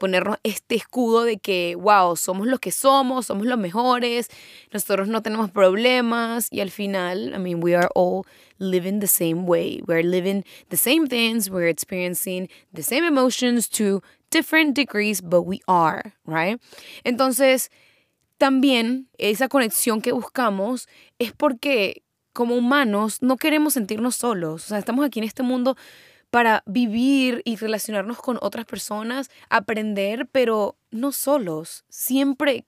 Ponernos 0.02 0.36
este 0.42 0.74
escudo 0.74 1.22
de 1.22 1.38
que, 1.38 1.76
wow, 1.76 2.16
somos 2.16 2.48
los 2.48 2.58
que 2.58 2.72
somos, 2.72 3.26
somos 3.26 3.46
los 3.46 3.56
mejores, 3.56 4.26
nosotros 4.72 5.06
no 5.06 5.22
tenemos 5.22 5.52
problemas 5.52 6.48
y 6.50 6.58
al 6.58 6.70
final, 6.70 7.32
I 7.32 7.38
mean, 7.38 7.62
we 7.62 7.76
are 7.76 7.88
all 7.94 8.24
living 8.58 8.98
the 8.98 9.06
same 9.06 9.46
way. 9.46 9.80
We're 9.86 10.02
living 10.02 10.44
the 10.70 10.76
same 10.76 11.06
things, 11.06 11.48
we're 11.48 11.68
experiencing 11.68 12.48
the 12.74 12.82
same 12.82 13.04
emotions 13.04 13.68
to 13.78 14.02
different 14.32 14.74
degrees, 14.74 15.22
but 15.22 15.42
we 15.42 15.60
are, 15.68 16.14
right? 16.26 16.60
Entonces, 17.04 17.70
también 18.38 19.06
esa 19.18 19.46
conexión 19.46 20.02
que 20.02 20.10
buscamos 20.10 20.88
es 21.20 21.32
porque 21.32 22.02
como 22.32 22.56
humanos 22.56 23.22
no 23.22 23.36
queremos 23.36 23.74
sentirnos 23.74 24.16
solos. 24.16 24.64
O 24.64 24.68
sea, 24.70 24.78
estamos 24.78 25.06
aquí 25.06 25.20
en 25.20 25.26
este 25.26 25.44
mundo 25.44 25.76
para 26.32 26.62
vivir 26.64 27.42
y 27.44 27.56
relacionarnos 27.56 28.16
con 28.16 28.38
otras 28.40 28.64
personas, 28.64 29.30
aprender, 29.50 30.26
pero 30.32 30.76
no 30.90 31.12
solos. 31.12 31.84
Siempre 31.90 32.64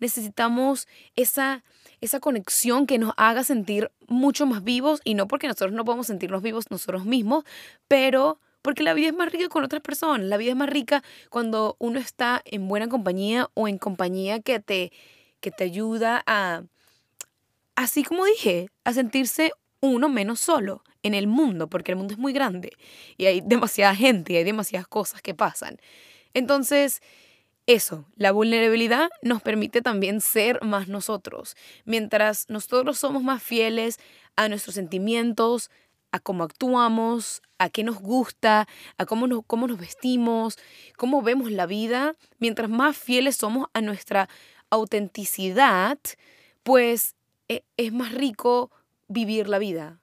necesitamos 0.00 0.88
esa, 1.14 1.62
esa 2.00 2.18
conexión 2.18 2.88
que 2.88 2.98
nos 2.98 3.14
haga 3.16 3.44
sentir 3.44 3.92
mucho 4.08 4.46
más 4.46 4.64
vivos 4.64 5.00
y 5.04 5.14
no 5.14 5.28
porque 5.28 5.46
nosotros 5.46 5.70
no 5.70 5.84
podemos 5.84 6.08
sentirnos 6.08 6.42
vivos 6.42 6.72
nosotros 6.72 7.04
mismos, 7.04 7.44
pero 7.86 8.40
porque 8.62 8.82
la 8.82 8.94
vida 8.94 9.06
es 9.06 9.14
más 9.14 9.30
rica 9.30 9.48
con 9.48 9.62
otras 9.62 9.80
personas. 9.80 10.26
La 10.26 10.36
vida 10.36 10.50
es 10.50 10.56
más 10.56 10.68
rica 10.68 11.04
cuando 11.30 11.76
uno 11.78 12.00
está 12.00 12.42
en 12.44 12.66
buena 12.66 12.88
compañía 12.88 13.48
o 13.54 13.68
en 13.68 13.78
compañía 13.78 14.40
que 14.40 14.58
te, 14.58 14.90
que 15.38 15.52
te 15.52 15.62
ayuda 15.62 16.24
a, 16.26 16.64
así 17.76 18.02
como 18.02 18.24
dije, 18.24 18.70
a 18.82 18.92
sentirse 18.92 19.52
uno 19.84 20.08
menos 20.08 20.40
solo 20.40 20.82
en 21.02 21.14
el 21.14 21.26
mundo, 21.26 21.68
porque 21.68 21.92
el 21.92 21.96
mundo 21.96 22.14
es 22.14 22.18
muy 22.18 22.32
grande 22.32 22.72
y 23.16 23.26
hay 23.26 23.40
demasiada 23.44 23.94
gente 23.94 24.32
y 24.32 24.36
hay 24.36 24.44
demasiadas 24.44 24.88
cosas 24.88 25.20
que 25.22 25.34
pasan. 25.34 25.78
Entonces, 26.32 27.02
eso, 27.66 28.06
la 28.16 28.32
vulnerabilidad 28.32 29.08
nos 29.22 29.42
permite 29.42 29.82
también 29.82 30.20
ser 30.20 30.62
más 30.62 30.88
nosotros. 30.88 31.56
Mientras 31.84 32.48
nosotros 32.48 32.98
somos 32.98 33.22
más 33.22 33.42
fieles 33.42 33.98
a 34.36 34.48
nuestros 34.48 34.74
sentimientos, 34.74 35.70
a 36.12 36.18
cómo 36.18 36.44
actuamos, 36.44 37.42
a 37.58 37.68
qué 37.70 37.84
nos 37.84 38.00
gusta, 38.00 38.66
a 38.98 39.06
cómo 39.06 39.26
nos, 39.26 39.44
cómo 39.46 39.66
nos 39.66 39.78
vestimos, 39.78 40.58
cómo 40.96 41.22
vemos 41.22 41.50
la 41.50 41.66
vida, 41.66 42.14
mientras 42.38 42.70
más 42.70 42.96
fieles 42.96 43.36
somos 43.36 43.68
a 43.72 43.80
nuestra 43.80 44.28
autenticidad, 44.70 45.98
pues 46.62 47.16
e, 47.48 47.64
es 47.76 47.92
más 47.92 48.12
rico 48.12 48.70
vivir 49.08 49.48
la 49.48 49.58
vida. 49.58 50.00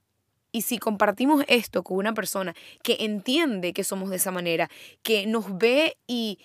Y 0.51 0.63
si 0.63 0.77
compartimos 0.77 1.43
esto 1.47 1.83
con 1.83 1.97
una 1.97 2.13
persona 2.13 2.53
que 2.83 2.97
entiende 2.99 3.73
que 3.73 3.83
somos 3.83 4.09
de 4.09 4.17
esa 4.17 4.31
manera, 4.31 4.69
que 5.01 5.25
nos 5.25 5.57
ve 5.57 5.97
y, 6.07 6.39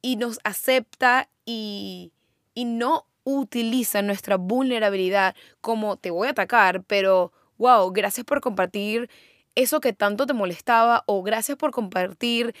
y 0.00 0.16
nos 0.16 0.38
acepta 0.44 1.28
y, 1.44 2.12
y 2.54 2.64
no 2.64 3.06
utiliza 3.24 4.02
nuestra 4.02 4.36
vulnerabilidad 4.36 5.34
como 5.60 5.96
te 5.96 6.10
voy 6.10 6.28
a 6.28 6.32
atacar, 6.32 6.82
pero 6.84 7.32
wow, 7.58 7.90
gracias 7.92 8.24
por 8.24 8.40
compartir 8.40 9.08
eso 9.54 9.80
que 9.80 9.92
tanto 9.92 10.26
te 10.26 10.32
molestaba 10.32 11.04
o 11.06 11.22
gracias 11.22 11.56
por 11.58 11.70
compartir 11.70 12.54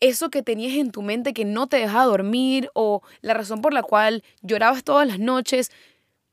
eso 0.00 0.30
que 0.30 0.42
tenías 0.42 0.76
en 0.78 0.90
tu 0.90 1.02
mente 1.02 1.34
que 1.34 1.44
no 1.44 1.68
te 1.68 1.76
dejaba 1.76 2.06
dormir 2.06 2.70
o 2.74 3.02
la 3.20 3.34
razón 3.34 3.60
por 3.60 3.74
la 3.74 3.82
cual 3.82 4.24
llorabas 4.40 4.82
todas 4.82 5.06
las 5.06 5.18
noches, 5.18 5.70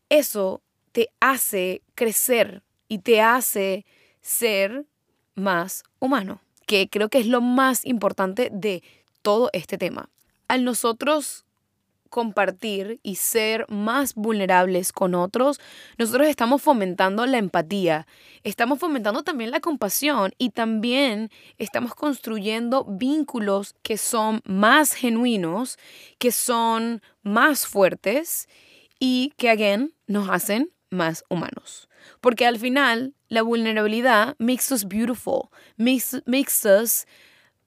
eso 0.09 0.61
te 0.97 1.11
hace 1.19 1.83
crecer 1.93 2.63
y 2.87 2.97
te 2.97 3.21
hace 3.21 3.85
ser 4.19 4.87
más 5.35 5.83
humano, 5.99 6.41
que 6.65 6.89
creo 6.89 7.07
que 7.09 7.19
es 7.19 7.27
lo 7.27 7.39
más 7.39 7.85
importante 7.85 8.49
de 8.51 8.81
todo 9.21 9.51
este 9.53 9.77
tema. 9.77 10.09
Al 10.47 10.63
nosotros 10.63 11.45
compartir 12.09 12.99
y 13.03 13.13
ser 13.17 13.67
más 13.69 14.15
vulnerables 14.15 14.91
con 14.91 15.13
otros, 15.13 15.59
nosotros 15.99 16.29
estamos 16.29 16.63
fomentando 16.63 17.27
la 17.27 17.37
empatía, 17.37 18.07
estamos 18.43 18.79
fomentando 18.79 19.21
también 19.21 19.51
la 19.51 19.59
compasión 19.59 20.33
y 20.39 20.49
también 20.49 21.29
estamos 21.59 21.93
construyendo 21.93 22.85
vínculos 22.85 23.75
que 23.83 23.99
son 23.99 24.41
más 24.45 24.93
genuinos, 24.93 25.77
que 26.17 26.31
son 26.31 27.03
más 27.21 27.67
fuertes 27.67 28.49
y 28.99 29.31
que, 29.37 29.51
again, 29.51 29.93
nos 30.07 30.27
hacen 30.31 30.71
más 30.89 31.23
humanos. 31.29 31.87
Porque 32.21 32.45
al 32.45 32.57
final, 32.57 33.13
la 33.29 33.41
vulnerabilidad 33.41 34.35
makes 34.39 34.71
us 34.71 34.83
beautiful, 34.83 35.51
makes, 35.77 36.15
makes 36.25 36.65
us 36.65 37.05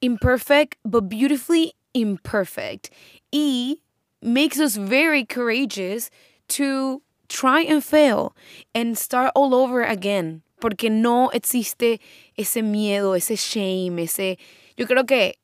imperfect, 0.00 0.78
but 0.84 1.08
beautifully 1.08 1.74
imperfect. 1.94 2.90
Y 3.32 3.78
makes 4.22 4.58
us 4.58 4.76
very 4.76 5.24
courageous 5.24 6.10
to 6.48 7.02
try 7.28 7.60
and 7.62 7.82
fail 7.82 8.34
and 8.74 8.96
start 8.96 9.32
all 9.34 9.54
over 9.54 9.82
again. 9.82 10.42
Porque 10.60 10.90
no 10.90 11.30
existe 11.32 12.00
ese 12.36 12.62
miedo, 12.62 13.16
ese 13.16 13.36
shame, 13.36 13.98
ese... 13.98 14.36
Yo 14.76 14.86
creo 14.86 15.06
que 15.06 15.36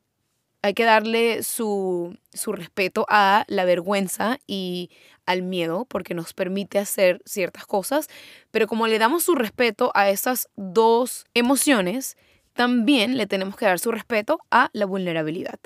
hay 0.62 0.75
que 0.75 0.85
darle 0.85 1.42
su, 1.42 2.16
su 2.33 2.52
respeto 2.52 3.06
a 3.09 3.45
la 3.49 3.64
vergüenza 3.64 4.38
y 4.47 4.90
al 5.26 5.42
miedo 5.42 5.85
porque 5.88 6.14
nos 6.14 6.33
permite 6.33 6.78
hacer 6.78 7.21
ciertas 7.25 7.66
cosas, 7.66 8.09
pero 8.50 8.66
como 8.66 8.87
le 8.87 8.99
damos 8.99 9.25
su 9.25 9.35
respeto 9.35 9.90
a 9.95 10.09
esas 10.11 10.49
dos 10.56 11.26
emociones, 11.35 12.16
también 12.52 13.16
le 13.16 13.26
tenemos 13.26 13.56
que 13.56 13.66
dar 13.66 13.78
su 13.78 13.92
respeto 13.92 14.38
a 14.50 14.71
la 14.73 14.87
vulnerabilidad. 14.87 15.61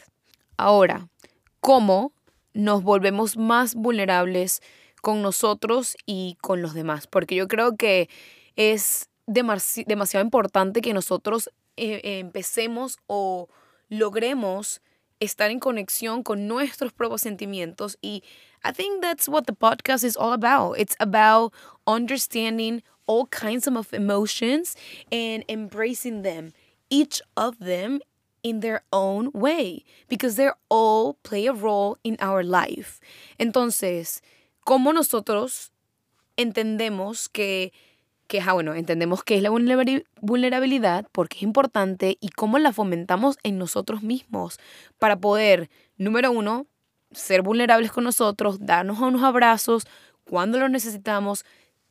Ahora, 0.57 1.09
¿cómo 1.61 2.13
nos 2.53 2.83
volvemos 2.83 3.37
más 3.37 3.75
vulnerables 3.75 4.61
con 5.01 5.23
nosotros 5.23 5.97
y 6.05 6.37
con 6.41 6.63
los 6.63 6.75
demás? 6.75 7.07
Porque 7.07 7.37
yo 7.37 7.49
creo 7.49 7.77
que 7.77 8.09
es 8.57 9.09
demasiado 9.27 10.25
importante 10.25 10.81
que 10.81 10.93
nosotros 10.93 11.51
eh, 11.77 12.19
empecemos 12.19 12.99
o 13.07 13.49
logremos 13.89 14.83
estar 15.21 15.51
en 15.51 15.61
conexión 15.61 16.23
con 16.23 16.49
nuestros 16.49 16.93
propios 16.93 17.21
sentimientos 17.21 17.99
y 18.01 18.25
I 18.65 18.73
think 18.73 19.03
that's 19.03 19.29
what 19.29 19.47
the 19.47 19.55
podcast 19.55 20.05
is 20.05 20.17
all 20.17 20.33
about. 20.33 20.73
It's 20.79 20.97
about 21.01 21.53
understanding 21.87 22.83
all 23.07 23.27
kinds 23.27 23.67
of 23.67 23.93
emotions 23.93 24.77
and 25.11 25.45
embracing 25.49 26.23
them, 26.23 26.53
each 26.91 27.23
of 27.37 27.59
them 27.59 28.01
in 28.43 28.61
their 28.61 28.83
own 28.93 29.31
way, 29.35 29.85
because 30.09 30.37
they 30.37 30.51
all 30.69 31.15
play 31.23 31.47
a 31.47 31.53
role 31.53 31.99
in 32.05 32.17
our 32.21 32.43
life. 32.43 33.01
Entonces, 33.39 34.23
¿cómo 34.67 34.93
nosotros 34.93 35.73
entendemos 36.37 37.29
que 37.29 37.73
que, 38.31 38.41
ah, 38.41 38.53
bueno, 38.53 38.75
entendemos 38.77 39.25
qué 39.25 39.35
es 39.35 39.43
la 39.43 39.51
vulnerabilidad, 39.51 41.09
porque 41.11 41.39
es 41.39 41.43
importante 41.43 42.17
y 42.21 42.29
cómo 42.29 42.61
la 42.61 42.73
fomentamos 42.73 43.39
en 43.43 43.59
nosotros 43.59 44.05
mismos 44.05 44.61
para 45.01 45.17
poder, 45.19 45.69
número 45.97 46.31
uno, 46.31 46.69
ser 47.13 47.43
vulnerables 47.43 47.93
con 47.93 48.05
nosotros, 48.05 48.59
darnos 48.61 49.01
unos 49.01 49.23
abrazos 49.23 49.85
cuando 50.25 50.59
lo 50.59 50.69
necesitamos, 50.69 51.45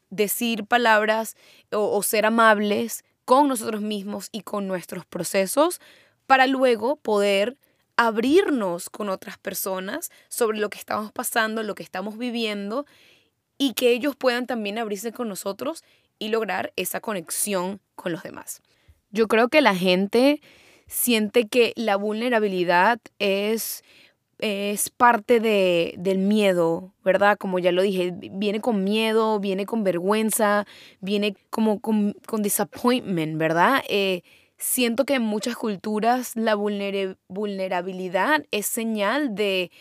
decir 0.10 0.66
palabras 0.66 1.36
o, 1.72 1.96
o 1.96 2.04
ser 2.04 2.26
amables 2.26 3.04
con 3.26 3.48
nosotros 3.48 3.82
mismos 3.82 4.30
y 4.32 4.42
con 4.42 4.68
nuestros 4.68 5.06
procesos 5.06 5.80
para 6.26 6.48
luego 6.48 6.96
poder 6.96 7.58
abrirnos 7.96 8.90
con 8.90 9.10
otras 9.10 9.38
personas 9.38 10.10
sobre 10.30 10.58
lo 10.58 10.70
que 10.70 10.78
estamos 10.78 11.12
pasando, 11.12 11.64
lo 11.64 11.76
que 11.76 11.84
estamos 11.84 12.18
viviendo 12.18 12.86
y 13.58 13.74
que 13.74 13.92
ellos 13.92 14.16
puedan 14.16 14.48
también 14.48 14.78
abrirse 14.78 15.12
con 15.12 15.28
nosotros 15.28 15.84
y 16.18 16.30
lograr 16.30 16.72
esa 16.76 17.02
conexión 17.02 17.82
con 17.96 18.12
los 18.12 18.24
demás. 18.24 18.62
Yo 19.12 19.28
creo 19.28 19.50
que 19.50 19.62
la 19.62 19.76
gente 19.76 20.42
siente 20.88 21.48
que 21.48 21.74
la 21.76 21.98
vulnerabilidad 21.98 23.00
es, 23.20 23.84
es 24.40 24.90
parte 24.90 25.40
de, 25.40 25.94
del 25.98 26.18
miedo, 26.18 26.94
¿verdad? 27.04 27.38
Como 27.38 27.60
ya 27.60 27.72
lo 27.72 27.82
dije, 27.82 28.14
viene 28.16 28.62
con 28.62 28.84
miedo, 28.84 29.40
viene 29.40 29.66
con 29.66 29.84
vergüenza, 29.84 30.66
viene 31.02 31.36
como 31.50 31.80
con, 31.80 32.14
con 32.26 32.42
disappointment, 32.42 33.38
¿verdad? 33.38 33.84
Eh, 33.88 34.24
siento 34.58 35.06
que 35.06 35.16
en 35.16 35.24
muchas 35.24 35.56
culturas 35.56 36.36
la 36.36 36.56
vulnerabilidad 36.56 38.46
es 38.52 38.66
señal 38.66 39.36
de, 39.36 39.72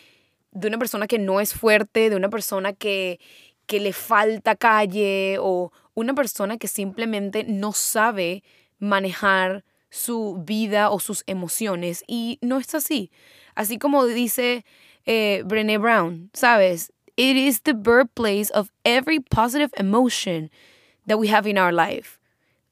de 0.53 0.69
una 0.69 0.79
persona 0.79 1.07
que 1.07 1.19
no 1.19 1.41
es 1.41 1.55
fuerte, 1.55 2.11
de 2.11 2.17
una 2.17 2.29
persona 2.29 2.73
que, 2.73 3.19
que 3.67 3.81
le 3.81 3.93
falta 3.93 4.57
calle 4.57 5.37
o, 5.41 5.71
una 5.95 6.15
persona 6.15 6.59
que 6.59 6.69
simplemente 6.69 7.43
no 7.43 7.73
sabe 7.73 8.45
manejar 8.79 9.65
su 9.91 10.41
vida 10.45 10.91
o 10.91 11.01
sus 11.01 11.25
emociones 11.27 12.05
y 12.07 12.39
no 12.41 12.59
es 12.59 12.73
así. 12.75 13.11
Así 13.59 13.77
como 13.77 14.07
dice 14.07 14.65
eh, 15.05 15.43
Brené 15.45 15.79
Brown, 15.79 16.31
¿sabes? 16.33 16.93
It 17.17 17.37
is 17.37 17.63
the 17.63 17.73
birthplace 17.73 18.53
of 18.55 18.71
every 18.85 19.19
positive 19.19 19.71
emotion 19.77 20.49
that 21.09 21.19
we 21.19 21.27
have 21.27 21.45
in 21.45 21.59
our 21.59 21.73
life. 21.73 22.21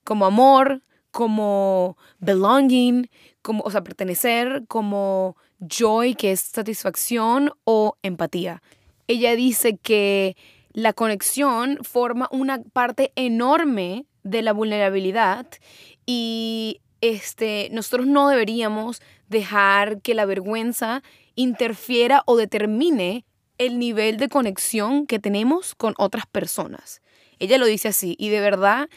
Como 0.05 0.27
amor, 0.27 0.83
como 1.11 1.97
belonging, 2.21 3.11
como, 3.43 3.65
o 3.65 3.71
sea, 3.73 3.83
pertenecer, 3.83 4.65
como 4.69 5.37
joy, 5.59 6.15
que 6.15 6.31
es 6.31 6.43
satisfacción, 6.43 7.51
o 7.65 7.97
empatía. 8.05 8.63
Ella 9.09 9.35
dice 9.35 9.79
que 9.79 10.37
la 10.73 10.93
conexión 10.93 11.81
forma 11.83 12.29
una 12.31 12.63
parte 12.63 13.11
enorme 13.17 14.07
de 14.23 14.43
la 14.43 14.53
vulnerabilidad 14.53 15.49
y 16.07 16.81
este, 17.01 17.69
nosotros 17.73 18.07
no 18.07 18.29
deberíamos 18.29 19.01
dejar 19.29 20.01
que 20.01 20.15
la 20.15 20.25
vergüenza 20.25 21.03
interfiera 21.35 22.23
o 22.27 22.37
determine 22.37 23.25
el 23.59 23.79
nivel 23.79 24.17
de 24.17 24.29
conexión 24.29 25.07
que 25.07 25.19
tenemos 25.19 25.75
con 25.75 25.95
otras 25.99 26.27
personas. 26.27 27.03
Ella 27.39 27.59
lo 27.59 27.67
dice 27.67 27.89
así 27.89 28.17
y 28.19 28.29
de 28.29 28.41
verdad 28.41 28.89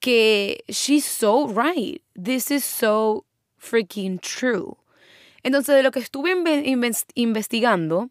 que 0.00 0.64
she's 0.68 1.04
so 1.04 1.48
right. 1.48 2.02
This 2.14 2.50
is 2.50 2.64
so 2.64 3.24
freaking 3.56 4.18
true. 4.18 4.76
Entonces, 5.42 5.76
de 5.76 5.82
lo 5.82 5.90
que 5.90 6.00
estuve 6.00 6.34
investigando, 7.14 8.10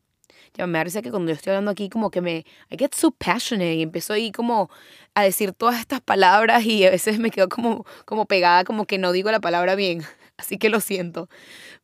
ya 0.55 0.67
me 0.67 0.79
parece 0.79 1.01
que 1.01 1.11
cuando 1.11 1.31
yo 1.31 1.35
estoy 1.35 1.51
hablando 1.51 1.71
aquí 1.71 1.89
como 1.89 2.09
que 2.09 2.21
me, 2.21 2.45
I 2.69 2.77
get 2.77 2.93
so 2.93 3.11
passionate 3.11 3.75
y 3.75 3.81
empiezo 3.81 4.13
ahí 4.13 4.31
como 4.31 4.69
a 5.13 5.23
decir 5.23 5.53
todas 5.53 5.79
estas 5.79 6.01
palabras 6.01 6.63
y 6.65 6.85
a 6.85 6.91
veces 6.91 7.19
me 7.19 7.31
quedo 7.31 7.49
como, 7.49 7.85
como 8.05 8.25
pegada, 8.25 8.63
como 8.63 8.85
que 8.85 8.97
no 8.97 9.11
digo 9.11 9.31
la 9.31 9.39
palabra 9.39 9.75
bien, 9.75 10.03
así 10.37 10.57
que 10.57 10.69
lo 10.69 10.79
siento. 10.79 11.29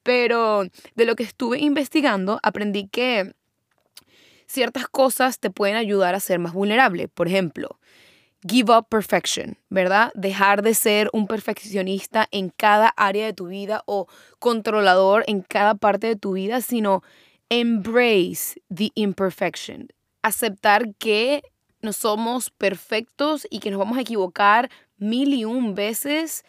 Pero 0.03 0.63
de 0.95 1.05
lo 1.05 1.15
que 1.15 1.23
estuve 1.23 1.59
investigando, 1.59 2.39
aprendí 2.43 2.87
que 2.87 3.33
ciertas 4.47 4.87
cosas 4.87 5.39
te 5.39 5.49
pueden 5.49 5.75
ayudar 5.75 6.15
a 6.15 6.19
ser 6.19 6.39
más 6.39 6.53
vulnerable. 6.53 7.07
Por 7.07 7.27
ejemplo, 7.27 7.79
give 8.47 8.73
up 8.73 8.87
perfection, 8.89 9.57
¿verdad? 9.69 10.11
Dejar 10.15 10.61
de 10.61 10.73
ser 10.73 11.09
un 11.13 11.27
perfeccionista 11.27 12.27
en 12.31 12.49
cada 12.49 12.89
área 12.89 13.25
de 13.25 13.33
tu 13.33 13.47
vida 13.47 13.83
o 13.85 14.07
controlador 14.39 15.23
en 15.27 15.41
cada 15.41 15.75
parte 15.75 16.07
de 16.07 16.15
tu 16.15 16.33
vida, 16.33 16.61
sino 16.61 17.03
embrace 17.51 18.55
the 18.73 18.91
imperfection. 18.95 19.89
Aceptar 20.23 20.95
que 20.97 21.43
no 21.81 21.91
somos 21.91 22.49
perfectos 22.49 23.45
y 23.49 23.59
que 23.59 23.69
nos 23.71 23.79
vamos 23.79 23.97
a 23.97 24.01
equivocar 24.01 24.69
mil 24.97 25.33
y 25.33 25.43
un 25.43 25.75
veces, 25.75 26.45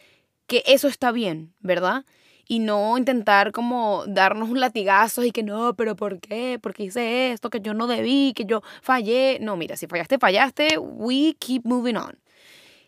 que 0.47 0.63
eso 0.65 0.87
está 0.87 1.11
bien, 1.11 1.55
¿verdad? 1.59 2.05
Y 2.47 2.61
no 2.61 2.97
intentar 2.97 3.51
como 3.51 4.05
darnos 4.07 4.49
un 4.49 4.61
latigazo 4.61 5.25
y 5.25 5.33
que 5.33 5.43
no, 5.43 5.75
pero 5.75 5.97
¿por 5.97 6.21
qué? 6.21 6.61
Porque 6.63 6.85
hice 6.85 7.33
esto, 7.33 7.51
que 7.51 7.61
yo 7.61 7.75
no 7.75 7.89
debí, 7.89 8.33
que 8.35 8.45
yo 8.45 8.63
fallé. 8.81 9.39
No, 9.41 9.57
mira, 9.57 9.77
si 9.77 9.89
fallaste, 9.89 10.19
fallaste, 10.19 10.79
we 10.79 11.35
keep 11.41 11.63
moving 11.65 11.97
on. 11.97 12.17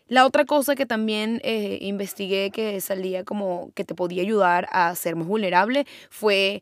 La 0.07 0.25
otra 0.25 0.45
cosa 0.45 0.75
que 0.75 0.85
también 0.85 1.41
eh, 1.43 1.79
investigué 1.81 2.51
que 2.51 2.79
salía 2.79 3.25
como 3.25 3.71
que 3.73 3.83
te 3.83 3.95
podía 3.95 4.21
ayudar 4.21 4.69
a 4.71 4.93
ser 4.95 5.17
más 5.17 5.27
vulnerable 5.27 5.85
fue 6.09 6.61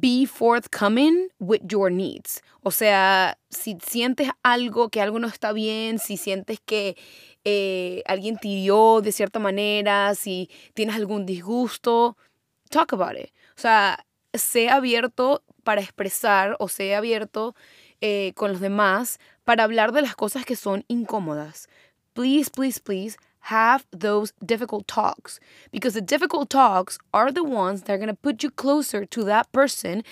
be 0.00 0.26
forthcoming 0.26 1.28
with 1.38 1.60
your 1.68 1.90
needs. 1.90 2.42
O 2.62 2.70
sea, 2.70 3.38
si 3.50 3.78
sientes 3.86 4.30
algo, 4.42 4.88
que 4.88 5.00
algo 5.00 5.18
no 5.18 5.28
está 5.28 5.52
bien, 5.52 5.98
si 5.98 6.16
sientes 6.16 6.58
que 6.64 6.96
eh, 7.44 8.02
alguien 8.06 8.38
te 8.38 8.48
dio 8.48 9.00
de 9.00 9.12
cierta 9.12 9.38
manera, 9.38 10.14
si 10.14 10.50
tienes 10.74 10.96
algún 10.96 11.26
disgusto, 11.26 12.16
talk 12.70 12.92
about 12.92 13.16
it. 13.16 13.30
O 13.56 13.60
sea, 13.60 14.04
sé 14.34 14.68
abierto 14.68 15.42
para 15.62 15.80
expresar 15.80 16.56
o 16.58 16.68
sé 16.68 16.94
abierto 16.94 17.54
eh, 18.00 18.32
con 18.34 18.52
los 18.52 18.60
demás 18.60 19.18
para 19.44 19.64
hablar 19.64 19.92
de 19.92 20.02
las 20.02 20.16
cosas 20.16 20.44
que 20.44 20.56
son 20.56 20.84
incómodas. 20.88 21.68
Please, 22.12 22.50
please, 22.50 22.80
please 22.80 23.16
have 23.46 23.86
those 23.92 24.32
difficult 24.44 24.88
talks 24.88 25.38
because 25.70 25.94
the 25.94 26.00
difficult 26.00 26.50
talks 26.50 26.98
are 27.14 27.30
the 27.30 27.44
ones 27.44 27.82
that 27.82 27.92
are 27.92 27.98
going 27.98 28.08
to 28.08 28.14
put 28.14 28.42
you 28.42 28.50
closer 28.50 29.04
to 29.04 29.22
that 29.22 29.50
person 29.52 30.02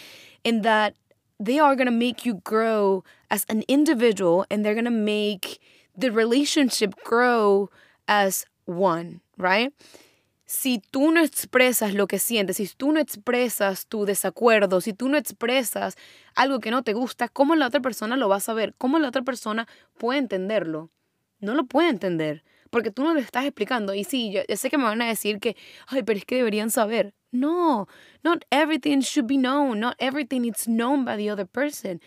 and 0.44 0.62
that 0.62 0.94
they 1.40 1.58
are 1.58 1.74
going 1.74 1.86
to 1.86 2.04
make 2.06 2.24
you 2.24 2.34
grow 2.44 3.02
as 3.32 3.44
an 3.48 3.64
individual 3.66 4.46
and 4.50 4.64
they're 4.64 4.74
going 4.74 4.84
to 4.84 4.90
make 4.90 5.58
the 5.96 6.12
relationship 6.12 6.94
grow 7.02 7.68
as 8.06 8.46
one, 8.66 9.20
right? 9.36 9.72
Si 10.46 10.80
tú 10.92 11.12
no 11.12 11.20
expresas 11.24 11.92
lo 11.92 12.06
que 12.06 12.20
sientes, 12.20 12.58
si 12.58 12.68
tú 12.68 12.92
no 12.92 13.00
expresas 13.00 13.88
tu 13.88 14.06
desacuerdo, 14.06 14.80
si 14.80 14.92
tú 14.92 15.08
no 15.08 15.18
expresas 15.18 15.96
algo 16.36 16.60
que 16.60 16.70
no 16.70 16.82
te 16.82 16.92
gusta, 16.92 17.28
¿cómo 17.28 17.56
la 17.56 17.66
otra 17.66 17.80
persona 17.80 18.16
lo 18.16 18.28
va 18.28 18.36
a 18.36 18.40
saber? 18.40 18.74
¿Cómo 18.78 19.00
la 19.00 19.08
otra 19.08 19.22
persona 19.22 19.66
puede 19.98 20.20
entenderlo? 20.20 20.90
No 21.40 21.54
lo 21.54 21.64
puede 21.64 21.88
entender 21.88 22.44
porque 22.74 22.90
tú 22.90 23.04
no 23.04 23.14
lo 23.14 23.20
estás 23.20 23.44
explicando. 23.44 23.94
Y 23.94 24.02
sí, 24.02 24.32
yo, 24.32 24.40
sé 24.56 24.68
que 24.68 24.76
me 24.76 24.82
van 24.82 25.00
a 25.00 25.06
decir 25.06 25.38
que, 25.38 25.54
ay, 25.87 26.02
pero 26.02 26.18
es 26.18 26.24
que 26.24 26.34
deberían 26.34 26.72
saber. 26.72 27.14
No, 27.30 27.87
not 28.24 28.44
everything 28.50 29.00
should 29.00 29.28
be 29.28 29.37
known. 29.37 29.78
Not 29.78 29.94
everything 30.00 30.44
is 30.44 30.66
known 30.66 31.04
by 31.04 31.16
the 31.16 31.30
other 31.30 31.46
person. 31.46 32.00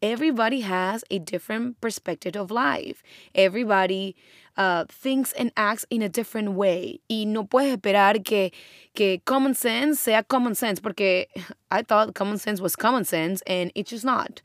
Everybody 0.00 0.62
has 0.62 1.04
a 1.10 1.18
different 1.18 1.82
perspective 1.82 2.34
of 2.34 2.50
life. 2.50 3.02
Everybody 3.34 4.16
uh, 4.56 4.86
thinks 4.88 5.34
and 5.34 5.52
acts 5.54 5.84
in 5.90 6.00
a 6.00 6.08
different 6.08 6.54
way. 6.54 7.02
Y 7.10 7.26
no 7.26 7.44
puedes 7.44 7.76
esperar 7.76 8.24
que, 8.24 8.52
que 8.94 9.20
common 9.26 9.54
sense 9.54 10.00
sea 10.00 10.22
common 10.22 10.54
sense, 10.54 10.80
porque 10.80 11.26
I 11.70 11.82
thought 11.82 12.14
common 12.14 12.38
sense 12.38 12.62
was 12.62 12.74
common 12.74 13.04
sense 13.04 13.42
and 13.46 13.70
it's 13.74 13.90
just 13.90 14.06
not. 14.06 14.40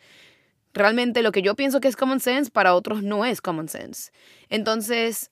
Realmente 0.74 1.22
lo 1.22 1.32
que 1.32 1.42
yo 1.42 1.56
pienso 1.56 1.80
que 1.80 1.88
es 1.88 1.96
common 1.96 2.20
sense 2.20 2.50
para 2.50 2.76
otros 2.76 3.04
no 3.04 3.24
es 3.24 3.40
common 3.40 3.70
sense. 3.70 4.12
Entonces, 4.50 5.31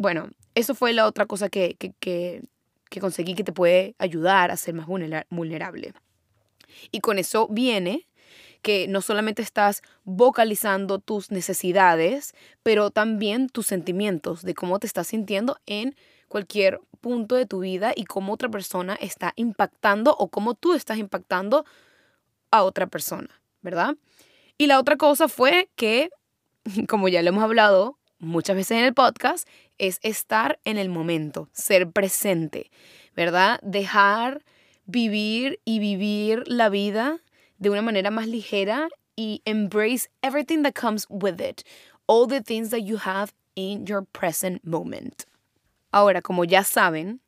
bueno, 0.00 0.30
eso 0.54 0.74
fue 0.74 0.94
la 0.94 1.06
otra 1.06 1.26
cosa 1.26 1.50
que, 1.50 1.76
conseguí 2.98 3.34
que 3.34 3.44
te 3.44 3.52
puede 3.52 3.94
ayudar 3.98 4.50
a 4.50 4.56
ser 4.56 4.72
más 4.72 4.86
vulnerable. 4.86 5.92
Y 6.90 7.00
con 7.00 7.18
eso 7.18 7.48
viene 7.48 8.08
que 8.62 8.88
no 8.88 9.02
solamente 9.02 9.42
estás 9.42 9.82
vocalizando 10.04 11.00
tus 11.00 11.30
necesidades, 11.30 12.32
pero 12.62 12.90
también 12.90 13.50
tus 13.50 13.66
sentimientos 13.66 14.40
de 14.40 14.54
cómo 14.54 14.78
te 14.78 14.86
estás 14.86 15.08
sintiendo 15.08 15.58
en 15.66 15.94
cualquier 16.28 16.80
punto 17.02 17.34
de 17.34 17.44
tu 17.44 17.60
vida 17.60 17.92
y 17.94 18.04
cómo 18.04 18.32
otra 18.32 18.48
persona 18.48 18.94
está 19.02 19.34
impactando 19.36 20.16
o 20.16 20.28
cómo 20.28 20.54
tú 20.54 20.72
estás 20.72 20.96
impactando 20.96 21.66
a 22.50 22.62
otra 22.62 22.86
persona, 22.86 23.28
¿verdad? 23.60 23.96
Y 24.56 24.66
la 24.66 24.80
otra 24.80 24.96
cosa 24.96 25.28
fue 25.28 25.68
que, 25.76 26.08
como 26.88 27.08
ya 27.08 27.20
lo 27.20 27.28
hemos 27.28 27.44
hablado 27.44 27.98
muchas 28.20 28.54
veces 28.54 28.78
en 28.78 28.84
el 28.84 28.94
podcast, 28.94 29.48
es 29.80 29.98
estar 30.02 30.60
en 30.64 30.78
el 30.78 30.90
momento, 30.90 31.48
ser 31.52 31.90
presente, 31.90 32.70
¿verdad? 33.16 33.58
Dejar 33.62 34.44
vivir 34.86 35.58
y 35.64 35.78
vivir 35.78 36.44
la 36.46 36.68
vida 36.68 37.18
de 37.58 37.70
una 37.70 37.82
manera 37.82 38.10
más 38.10 38.28
ligera 38.28 38.88
y 39.16 39.42
embrace 39.44 40.08
everything 40.22 40.62
that 40.62 40.74
comes 40.74 41.06
with 41.08 41.40
it, 41.40 41.62
all 42.06 42.28
the 42.28 42.42
things 42.42 42.70
that 42.70 42.80
you 42.80 42.98
have 42.98 43.32
in 43.54 43.86
your 43.86 44.04
present 44.04 44.62
moment. 44.64 45.24
Ahora, 45.92 46.22
como 46.22 46.44
ya 46.44 46.62
saben, 46.62 47.20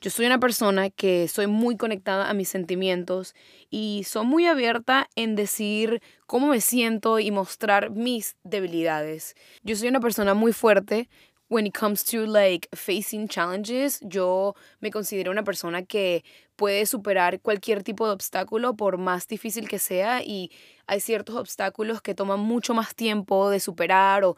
yo 0.00 0.10
soy 0.10 0.26
una 0.26 0.38
persona 0.38 0.90
que 0.90 1.26
soy 1.26 1.46
muy 1.46 1.76
conectada 1.76 2.28
a 2.28 2.34
mis 2.34 2.48
sentimientos 2.48 3.34
y 3.70 4.04
soy 4.06 4.26
muy 4.26 4.46
abierta 4.46 5.08
en 5.16 5.36
decir 5.36 6.02
cómo 6.26 6.48
me 6.48 6.60
siento 6.60 7.18
y 7.18 7.30
mostrar 7.30 7.90
mis 7.90 8.36
debilidades. 8.44 9.34
Yo 9.62 9.74
soy 9.74 9.88
una 9.88 10.00
persona 10.00 10.34
muy 10.34 10.52
fuerte 10.52 11.08
when 11.48 11.66
it 11.66 11.74
comes 11.74 12.02
to 12.04 12.26
like 12.26 12.68
facing 12.74 13.28
challenges, 13.28 14.00
yo 14.02 14.54
me 14.80 14.90
considero 14.90 15.30
una 15.30 15.44
persona 15.44 15.82
que 15.82 16.24
puede 16.56 16.86
superar 16.86 17.40
cualquier 17.40 17.82
tipo 17.82 18.06
de 18.06 18.12
obstáculo 18.12 18.76
por 18.76 18.98
más 18.98 19.28
difícil 19.28 19.68
que 19.68 19.78
sea 19.78 20.22
y 20.22 20.50
hay 20.86 21.00
ciertos 21.00 21.36
obstáculos 21.36 22.00
que 22.02 22.14
toman 22.14 22.40
mucho 22.40 22.74
más 22.74 22.94
tiempo 22.94 23.50
de 23.50 23.60
superar 23.60 24.24
o, 24.24 24.36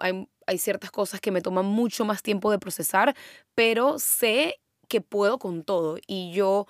hay, 0.00 0.28
hay 0.46 0.58
ciertas 0.58 0.90
cosas 0.90 1.20
que 1.20 1.30
me 1.30 1.42
toman 1.42 1.66
mucho 1.66 2.04
más 2.04 2.22
tiempo 2.22 2.50
de 2.50 2.58
procesar, 2.58 3.14
pero 3.54 3.98
sé 3.98 4.60
que 4.88 5.00
puedo 5.00 5.38
con 5.38 5.64
todo 5.64 5.98
y 6.06 6.32
yo 6.32 6.66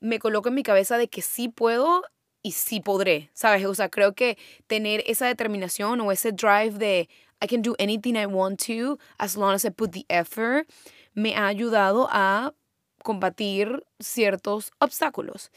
me 0.00 0.18
coloco 0.18 0.48
en 0.48 0.54
mi 0.54 0.62
cabeza 0.62 0.98
de 0.98 1.08
que 1.08 1.22
sí 1.22 1.48
puedo 1.48 2.02
y 2.42 2.52
sí 2.52 2.80
podré, 2.80 3.30
¿sabes? 3.34 3.64
O 3.64 3.74
sea, 3.74 3.88
creo 3.88 4.14
que 4.14 4.38
tener 4.68 5.02
esa 5.06 5.26
determinación 5.26 6.00
o 6.00 6.12
ese 6.12 6.30
drive 6.30 6.78
de 6.78 7.08
I 7.42 7.46
can 7.46 7.62
do 7.62 7.74
anything 7.78 8.16
I 8.16 8.26
want 8.26 8.60
to 8.66 8.98
as 9.18 9.36
long 9.36 9.54
as 9.54 9.64
I 9.64 9.70
put 9.70 9.92
the 9.92 10.06
effort, 10.08 10.66
me 11.14 11.34
ha 11.34 11.46
ayudado 11.46 12.08
a 12.10 12.54
combatir 13.02 13.84
ciertos 14.00 14.72
obstáculos. 14.78 15.50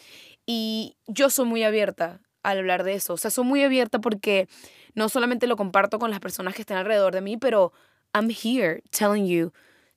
Y 0.46 0.98
yo 1.08 1.30
soy 1.30 1.46
muy 1.46 1.63
abierta 1.63 2.22
al 2.44 2.60
hablar 2.60 2.84
de 2.84 2.94
eso. 2.94 3.13
O 3.13 3.18
sea, 3.18 3.32
soy 3.32 3.46
muy 3.46 3.63
abierta 3.63 4.00
porque 4.00 4.48
no 4.94 5.10
solamente 5.10 5.48
lo 5.48 5.56
comparto 5.56 6.00
con 6.00 6.12
las 6.12 6.20
personas 6.20 6.56
que 6.56 6.62
están 6.62 6.78
alrededor 6.78 7.13
de 7.13 7.22
mí, 7.22 7.38
pero 7.38 7.72
I'm 8.13 8.30
here 8.30 8.82
telling 8.92 9.26
you 9.26 9.52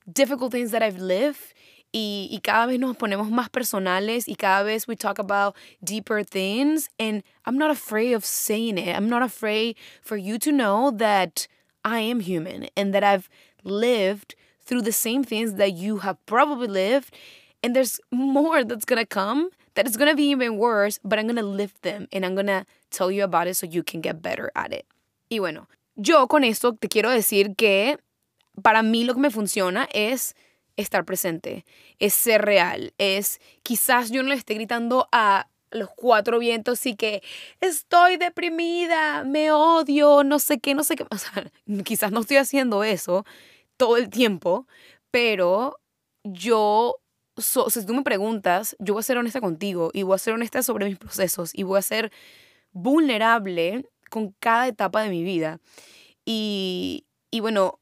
difficult 0.06 0.52
things 0.52 0.70
that 0.72 0.82
I've 0.82 0.98
lived 0.98 1.54
y, 1.94 2.28
y, 2.30 2.40
cada 2.40 2.66
vez 2.66 2.78
nos 2.78 2.96
ponemos 2.96 3.30
más 3.30 3.50
personales 3.50 4.26
y 4.26 4.34
cada 4.34 4.62
vez 4.62 4.88
we 4.88 4.96
talk 4.96 5.18
about 5.18 5.54
deeper 5.82 6.24
things 6.24 6.88
and 6.98 7.22
I'm 7.44 7.58
not 7.58 7.70
afraid 7.70 8.14
of 8.14 8.24
saying 8.24 8.78
it. 8.78 8.96
I'm 8.96 9.10
not 9.10 9.22
afraid 9.22 9.76
for 10.00 10.16
you 10.16 10.38
to 10.38 10.52
know 10.52 10.90
that 10.90 11.46
I 11.84 12.00
am 12.00 12.20
human 12.20 12.68
and 12.76 12.94
that 12.94 13.04
I've 13.04 13.28
lived 13.64 14.34
through 14.64 14.82
the 14.82 14.92
same 14.92 15.24
things 15.24 15.54
that 15.54 15.72
you 15.72 15.98
have 15.98 16.24
probably 16.26 16.68
lived 16.68 17.14
and 17.62 17.74
there's 17.74 18.00
more 18.10 18.64
that's 18.64 18.84
to 19.00 19.06
come 19.06 19.50
that 19.74 19.86
is 19.86 19.96
to 19.96 20.14
be 20.14 20.30
even 20.30 20.58
worse, 20.58 20.98
but 21.02 21.18
I'm 21.18 21.26
to 21.36 21.42
lift 21.42 21.82
them 21.82 22.08
and 22.12 22.26
I'm 22.26 22.36
to 22.36 22.66
tell 22.90 23.10
you 23.10 23.24
about 23.24 23.46
it 23.46 23.54
so 23.54 23.66
you 23.66 23.82
can 23.82 24.00
get 24.00 24.20
better 24.20 24.50
at 24.54 24.72
it. 24.72 24.84
Y 25.30 25.38
bueno, 25.38 25.68
yo 25.96 26.26
con 26.26 26.44
esto 26.44 26.72
te 26.72 26.88
quiero 26.88 27.10
decir 27.10 27.56
que 27.56 27.98
para 28.62 28.82
mí 28.82 29.04
lo 29.04 29.14
que 29.14 29.20
me 29.20 29.30
funciona 29.30 29.88
es 29.94 30.34
estar 30.76 31.04
presente, 31.04 31.64
es 31.98 32.12
ser 32.12 32.42
real, 32.42 32.92
es 32.98 33.40
quizás 33.62 34.10
yo 34.10 34.22
no 34.22 34.28
le 34.28 34.34
esté 34.34 34.54
gritando 34.54 35.08
a 35.12 35.48
los 35.72 35.88
cuatro 35.90 36.38
vientos 36.38 36.84
y 36.86 36.94
que 36.96 37.22
estoy 37.60 38.16
deprimida, 38.16 39.24
me 39.24 39.52
odio, 39.52 40.24
no 40.24 40.38
sé 40.38 40.58
qué, 40.58 40.74
no 40.74 40.84
sé 40.84 40.96
qué. 40.96 41.04
Quizás 41.84 42.12
no 42.12 42.20
estoy 42.20 42.36
haciendo 42.36 42.84
eso 42.84 43.24
todo 43.76 43.96
el 43.96 44.10
tiempo, 44.10 44.66
pero 45.10 45.80
yo, 46.24 46.96
si 47.36 47.86
tú 47.86 47.94
me 47.94 48.02
preguntas, 48.02 48.76
yo 48.78 48.94
voy 48.94 49.00
a 49.00 49.04
ser 49.04 49.18
honesta 49.18 49.40
contigo 49.40 49.90
y 49.92 50.02
voy 50.02 50.14
a 50.14 50.18
ser 50.18 50.34
honesta 50.34 50.62
sobre 50.62 50.86
mis 50.86 50.98
procesos 50.98 51.50
y 51.54 51.64
voy 51.64 51.78
a 51.78 51.82
ser 51.82 52.12
vulnerable 52.72 53.88
con 54.10 54.34
cada 54.38 54.68
etapa 54.68 55.02
de 55.02 55.08
mi 55.08 55.22
vida. 55.24 55.58
Y, 56.24 57.06
y 57.30 57.40
bueno, 57.40 57.80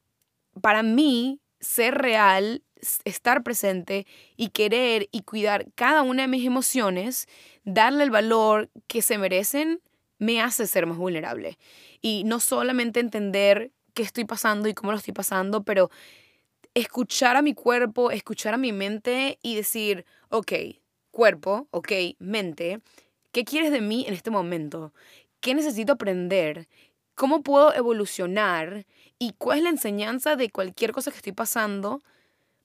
para 0.61 0.83
mí, 0.83 1.39
ser 1.59 1.95
real, 1.95 2.63
estar 3.05 3.43
presente 3.43 4.07
y 4.35 4.49
querer 4.49 5.07
y 5.11 5.21
cuidar 5.21 5.67
cada 5.75 6.01
una 6.01 6.23
de 6.23 6.27
mis 6.27 6.45
emociones, 6.45 7.27
darle 7.63 8.03
el 8.03 8.11
valor 8.11 8.69
que 8.87 9.01
se 9.01 9.17
merecen, 9.17 9.81
me 10.17 10.41
hace 10.41 10.67
ser 10.67 10.85
más 10.85 10.97
vulnerable. 10.97 11.57
Y 12.01 12.23
no 12.25 12.39
solamente 12.39 12.99
entender 12.99 13.71
qué 13.93 14.03
estoy 14.03 14.25
pasando 14.25 14.67
y 14.69 14.73
cómo 14.73 14.91
lo 14.91 14.97
estoy 14.97 15.13
pasando, 15.13 15.63
pero 15.63 15.89
escuchar 16.73 17.35
a 17.35 17.41
mi 17.41 17.53
cuerpo, 17.53 18.11
escuchar 18.11 18.53
a 18.53 18.57
mi 18.57 18.71
mente 18.71 19.39
y 19.41 19.55
decir, 19.55 20.05
ok, 20.29 20.53
cuerpo, 21.11 21.67
ok, 21.71 21.91
mente, 22.19 22.79
¿qué 23.31 23.43
quieres 23.43 23.71
de 23.71 23.81
mí 23.81 24.05
en 24.07 24.13
este 24.13 24.31
momento? 24.31 24.93
¿Qué 25.39 25.53
necesito 25.53 25.93
aprender? 25.93 26.67
¿Cómo 27.15 27.41
puedo 27.41 27.73
evolucionar? 27.73 28.85
¿Y 29.19 29.33
cuál 29.37 29.59
es 29.59 29.63
la 29.63 29.69
enseñanza 29.71 30.35
de 30.35 30.49
cualquier 30.49 30.91
cosa 30.91 31.11
que 31.11 31.17
estoy 31.17 31.33
pasando? 31.33 32.01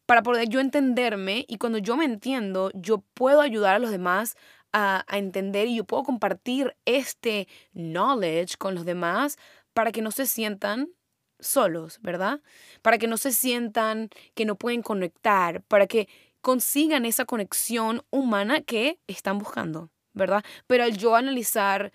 Para 0.06 0.22
poder 0.22 0.48
yo 0.48 0.61
entenderme 0.61 1.44
y 1.48 1.59
cuando 1.59 1.78
yo 1.78 1.96
me 1.96 2.04
entiendo, 2.04 2.70
yo 2.74 2.98
puedo 3.14 3.40
ayudar 3.40 3.74
a 3.74 3.78
los 3.80 3.90
demás 3.90 4.37
a, 4.77 5.07
a 5.09 5.17
entender 5.17 5.69
y 5.69 5.77
yo 5.77 5.85
puedo 5.85 6.03
compartir 6.03 6.77
este 6.85 7.49
knowledge 7.73 8.59
con 8.59 8.75
los 8.75 8.85
demás 8.85 9.39
para 9.73 9.91
que 9.91 10.03
no 10.03 10.11
se 10.11 10.27
sientan 10.27 10.91
solos, 11.41 11.99
¿verdad? 12.03 12.41
Para 12.83 12.99
que 12.99 13.07
no 13.07 13.17
se 13.17 13.33
sientan 13.33 14.11
que 14.35 14.45
no 14.45 14.57
pueden 14.57 14.83
conectar, 14.83 15.62
para 15.62 15.87
que 15.87 16.09
consigan 16.43 17.07
esa 17.07 17.25
conexión 17.25 18.03
humana 18.11 18.61
que 18.61 18.99
están 19.07 19.39
buscando, 19.39 19.91
¿verdad? 20.12 20.45
Pero 20.67 20.85
al 20.85 20.97
yo 20.97 21.17
analizar 21.17 21.91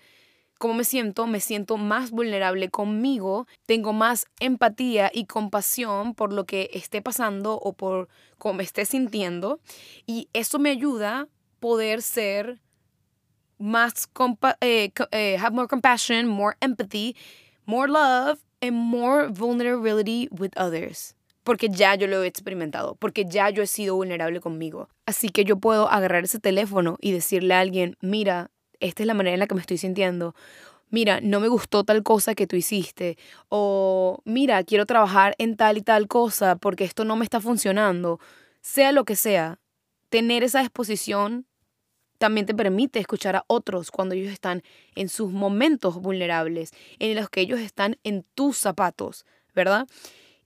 cómo 0.58 0.74
me 0.74 0.84
siento, 0.84 1.26
me 1.26 1.40
siento 1.40 1.76
más 1.76 2.10
vulnerable 2.10 2.68
conmigo, 2.68 3.46
tengo 3.66 3.92
más 3.92 4.26
empatía 4.40 5.10
y 5.12 5.26
compasión 5.26 6.14
por 6.14 6.32
lo 6.32 6.46
que 6.46 6.70
esté 6.72 7.00
pasando 7.00 7.54
o 7.54 7.72
por 7.74 8.08
cómo 8.38 8.54
me 8.54 8.64
esté 8.64 8.86
sintiendo 8.86 9.60
y 10.06 10.28
eso 10.32 10.58
me 10.58 10.70
ayuda 10.70 11.20
a 11.20 11.28
poder 11.58 12.02
ser 12.02 12.60
más, 13.62 14.08
eh, 14.60 14.90
eh, 15.12 15.36
have 15.38 15.54
more 15.54 15.68
compassion, 15.68 16.26
more 16.26 16.56
empathy, 16.60 17.16
more 17.64 17.88
love 17.88 18.40
and 18.60 18.76
more 18.76 19.28
vulnerability 19.28 20.28
with 20.30 20.50
others. 20.56 21.14
Porque 21.44 21.68
ya 21.68 21.94
yo 21.96 22.06
lo 22.06 22.22
he 22.22 22.26
experimentado, 22.26 22.94
porque 22.96 23.24
ya 23.24 23.50
yo 23.50 23.62
he 23.62 23.66
sido 23.66 23.96
vulnerable 23.96 24.40
conmigo. 24.40 24.88
Así 25.06 25.28
que 25.28 25.44
yo 25.44 25.56
puedo 25.56 25.88
agarrar 25.88 26.24
ese 26.24 26.38
teléfono 26.38 26.98
y 27.00 27.12
decirle 27.12 27.54
a 27.54 27.60
alguien, 27.60 27.96
mira, 28.00 28.50
esta 28.78 29.02
es 29.02 29.06
la 29.06 29.14
manera 29.14 29.34
en 29.34 29.40
la 29.40 29.46
que 29.46 29.54
me 29.54 29.60
estoy 29.60 29.78
sintiendo. 29.78 30.34
Mira, 30.90 31.20
no 31.20 31.40
me 31.40 31.48
gustó 31.48 31.84
tal 31.84 32.02
cosa 32.02 32.34
que 32.34 32.46
tú 32.46 32.54
hiciste. 32.54 33.16
O 33.48 34.20
mira, 34.24 34.62
quiero 34.62 34.86
trabajar 34.86 35.34
en 35.38 35.56
tal 35.56 35.78
y 35.78 35.82
tal 35.82 36.06
cosa 36.06 36.56
porque 36.56 36.84
esto 36.84 37.04
no 37.04 37.16
me 37.16 37.24
está 37.24 37.40
funcionando. 37.40 38.20
Sea 38.60 38.92
lo 38.92 39.04
que 39.04 39.16
sea, 39.16 39.58
tener 40.10 40.44
esa 40.44 40.60
disposición 40.60 41.46
también 42.22 42.46
te 42.46 42.54
permite 42.54 43.00
escuchar 43.00 43.34
a 43.34 43.44
otros 43.48 43.90
cuando 43.90 44.14
ellos 44.14 44.32
están 44.32 44.62
en 44.94 45.08
sus 45.08 45.32
momentos 45.32 46.00
vulnerables, 46.00 46.70
en 47.00 47.16
los 47.16 47.28
que 47.28 47.40
ellos 47.40 47.58
están 47.58 47.98
en 48.04 48.24
tus 48.36 48.56
zapatos, 48.56 49.26
¿verdad? 49.56 49.88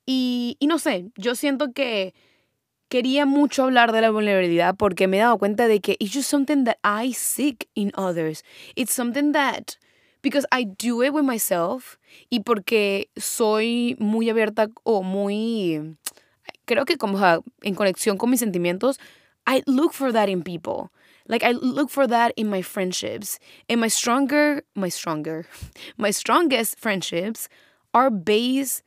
Y, 0.06 0.56
y 0.58 0.68
no 0.68 0.78
sé, 0.78 1.10
yo 1.16 1.34
siento 1.34 1.74
que 1.74 2.14
quería 2.88 3.26
mucho 3.26 3.64
hablar 3.64 3.92
de 3.92 4.00
la 4.00 4.10
vulnerabilidad 4.10 4.74
porque 4.74 5.06
me 5.06 5.18
he 5.18 5.20
dado 5.20 5.36
cuenta 5.36 5.68
de 5.68 5.80
que 5.80 5.96
it's 5.98 6.14
just 6.14 6.30
something 6.30 6.64
that 6.64 6.78
I 6.82 7.12
seek 7.12 7.68
in 7.74 7.92
others. 7.94 8.42
It's 8.74 8.94
something 8.94 9.32
that 9.32 9.72
because 10.22 10.46
I 10.50 10.64
do 10.64 11.02
it 11.02 11.12
with 11.12 11.24
myself 11.24 11.98
y 12.30 12.40
porque 12.40 13.10
soy 13.16 13.96
muy 13.98 14.30
abierta 14.30 14.70
o 14.82 15.02
muy 15.02 15.98
creo 16.64 16.86
que 16.86 16.96
como 16.96 17.18
en 17.60 17.74
conexión 17.74 18.16
con 18.16 18.30
mis 18.30 18.40
sentimientos, 18.40 18.98
I 19.46 19.62
look 19.66 19.92
for 19.92 20.14
that 20.14 20.28
in 20.28 20.42
people. 20.42 20.90
Like 21.28 21.42
I 21.42 21.52
look 21.52 21.90
for 21.90 22.06
that 22.06 22.32
in 22.36 22.48
my 22.48 22.62
friendships. 22.62 23.38
And 23.68 23.80
my 23.80 23.88
stronger, 23.88 24.62
my 24.74 24.88
stronger, 24.88 25.46
my 25.96 26.10
strongest 26.10 26.78
friendships 26.78 27.48
are 27.92 28.10
based 28.10 28.82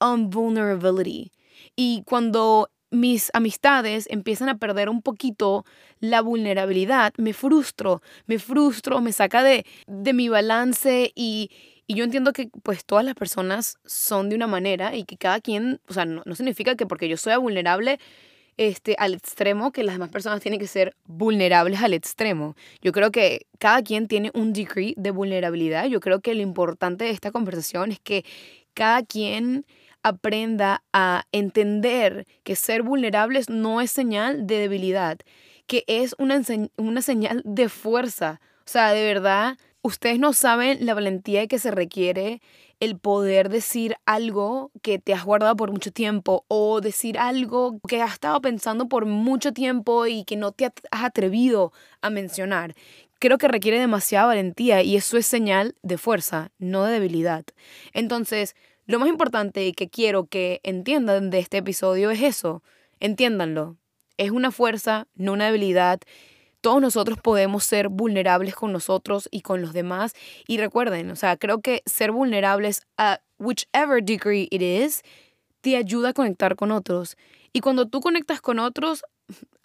on 0.00 0.30
vulnerability. 0.30 1.32
Y 1.76 2.02
cuando 2.06 2.68
mis 2.90 3.30
amistades 3.34 4.06
empiezan 4.10 4.48
a 4.48 4.58
perder 4.58 4.88
un 4.88 5.02
poquito 5.02 5.64
la 6.00 6.22
vulnerabilidad, 6.22 7.12
me 7.18 7.32
frustro, 7.32 8.02
me 8.26 8.38
frustro, 8.38 9.00
me 9.00 9.12
saca 9.12 9.42
de, 9.42 9.64
de 9.86 10.12
mi 10.12 10.28
balance 10.28 11.12
y, 11.14 11.50
y, 11.86 11.94
yo 11.94 12.04
entiendo 12.04 12.32
que 12.32 12.50
pues 12.62 12.84
todas 12.84 13.04
las 13.04 13.14
personas 13.14 13.78
son 13.84 14.28
de 14.28 14.36
una 14.36 14.48
manera 14.48 14.96
y 14.96 15.04
que 15.04 15.16
cada 15.16 15.40
quien, 15.40 15.80
o 15.88 15.92
sea, 15.92 16.04
no, 16.04 16.22
no 16.24 16.34
significa 16.34 16.74
que 16.74 16.86
porque 16.86 17.08
yo 17.08 17.16
soy 17.16 17.36
vulnerable 17.36 18.00
este, 18.60 18.94
al 18.98 19.14
extremo 19.14 19.72
que 19.72 19.82
las 19.82 19.94
demás 19.94 20.10
personas 20.10 20.42
tienen 20.42 20.60
que 20.60 20.66
ser 20.66 20.94
vulnerables 21.06 21.80
al 21.80 21.94
extremo. 21.94 22.56
Yo 22.82 22.92
creo 22.92 23.10
que 23.10 23.46
cada 23.58 23.80
quien 23.82 24.06
tiene 24.06 24.30
un 24.34 24.52
degree 24.52 24.92
de 24.98 25.10
vulnerabilidad. 25.12 25.86
Yo 25.86 25.98
creo 26.00 26.20
que 26.20 26.34
lo 26.34 26.42
importante 26.42 27.04
de 27.04 27.10
esta 27.10 27.30
conversación 27.30 27.90
es 27.90 28.00
que 28.00 28.22
cada 28.74 29.02
quien 29.02 29.64
aprenda 30.02 30.82
a 30.92 31.24
entender 31.32 32.26
que 32.42 32.54
ser 32.54 32.82
vulnerables 32.82 33.48
no 33.48 33.80
es 33.80 33.90
señal 33.92 34.46
de 34.46 34.58
debilidad, 34.58 35.16
que 35.66 35.84
es 35.86 36.14
una, 36.18 36.42
una 36.76 37.00
señal 37.00 37.40
de 37.46 37.70
fuerza. 37.70 38.42
O 38.58 38.68
sea, 38.70 38.92
de 38.92 39.02
verdad, 39.04 39.56
ustedes 39.82 40.18
no 40.18 40.32
saben 40.32 40.84
la 40.84 40.94
valentía 40.94 41.46
que 41.46 41.58
se 41.58 41.70
requiere 41.70 42.40
el 42.80 42.98
poder 42.98 43.50
decir 43.50 43.96
algo 44.06 44.70
que 44.82 44.98
te 44.98 45.12
has 45.12 45.24
guardado 45.24 45.54
por 45.56 45.70
mucho 45.70 45.92
tiempo 45.92 46.44
o 46.48 46.80
decir 46.80 47.18
algo 47.18 47.78
que 47.86 48.00
has 48.00 48.14
estado 48.14 48.40
pensando 48.40 48.88
por 48.88 49.04
mucho 49.04 49.52
tiempo 49.52 50.06
y 50.06 50.24
que 50.24 50.36
no 50.36 50.52
te 50.52 50.66
has 50.66 50.72
atrevido 51.04 51.72
a 52.00 52.08
mencionar. 52.08 52.74
Creo 53.18 53.36
que 53.36 53.48
requiere 53.48 53.78
demasiada 53.78 54.26
valentía 54.26 54.82
y 54.82 54.96
eso 54.96 55.18
es 55.18 55.26
señal 55.26 55.76
de 55.82 55.98
fuerza, 55.98 56.52
no 56.58 56.84
de 56.84 56.94
debilidad. 56.94 57.44
Entonces, 57.92 58.56
lo 58.86 58.98
más 58.98 59.10
importante 59.10 59.72
que 59.74 59.90
quiero 59.90 60.24
que 60.24 60.60
entiendan 60.62 61.28
de 61.28 61.38
este 61.38 61.58
episodio 61.58 62.10
es 62.10 62.22
eso. 62.22 62.62
Entiéndanlo. 62.98 63.76
Es 64.16 64.30
una 64.30 64.50
fuerza, 64.50 65.06
no 65.14 65.34
una 65.34 65.46
debilidad 65.46 66.00
todos 66.60 66.80
nosotros 66.80 67.18
podemos 67.22 67.64
ser 67.64 67.88
vulnerables 67.88 68.54
con 68.54 68.72
nosotros 68.72 69.28
y 69.30 69.40
con 69.40 69.62
los 69.62 69.72
demás. 69.72 70.14
Y 70.46 70.58
recuerden, 70.58 71.10
o 71.10 71.16
sea, 71.16 71.36
creo 71.36 71.60
que 71.60 71.82
ser 71.86 72.12
vulnerables 72.12 72.86
a 72.96 73.20
whichever 73.38 74.02
degree 74.02 74.48
it 74.50 74.62
is, 74.62 75.02
te 75.60 75.76
ayuda 75.76 76.10
a 76.10 76.12
conectar 76.12 76.56
con 76.56 76.70
otros. 76.70 77.16
Y 77.52 77.60
cuando 77.60 77.86
tú 77.86 78.00
conectas 78.00 78.40
con 78.40 78.58
otros, 78.58 79.02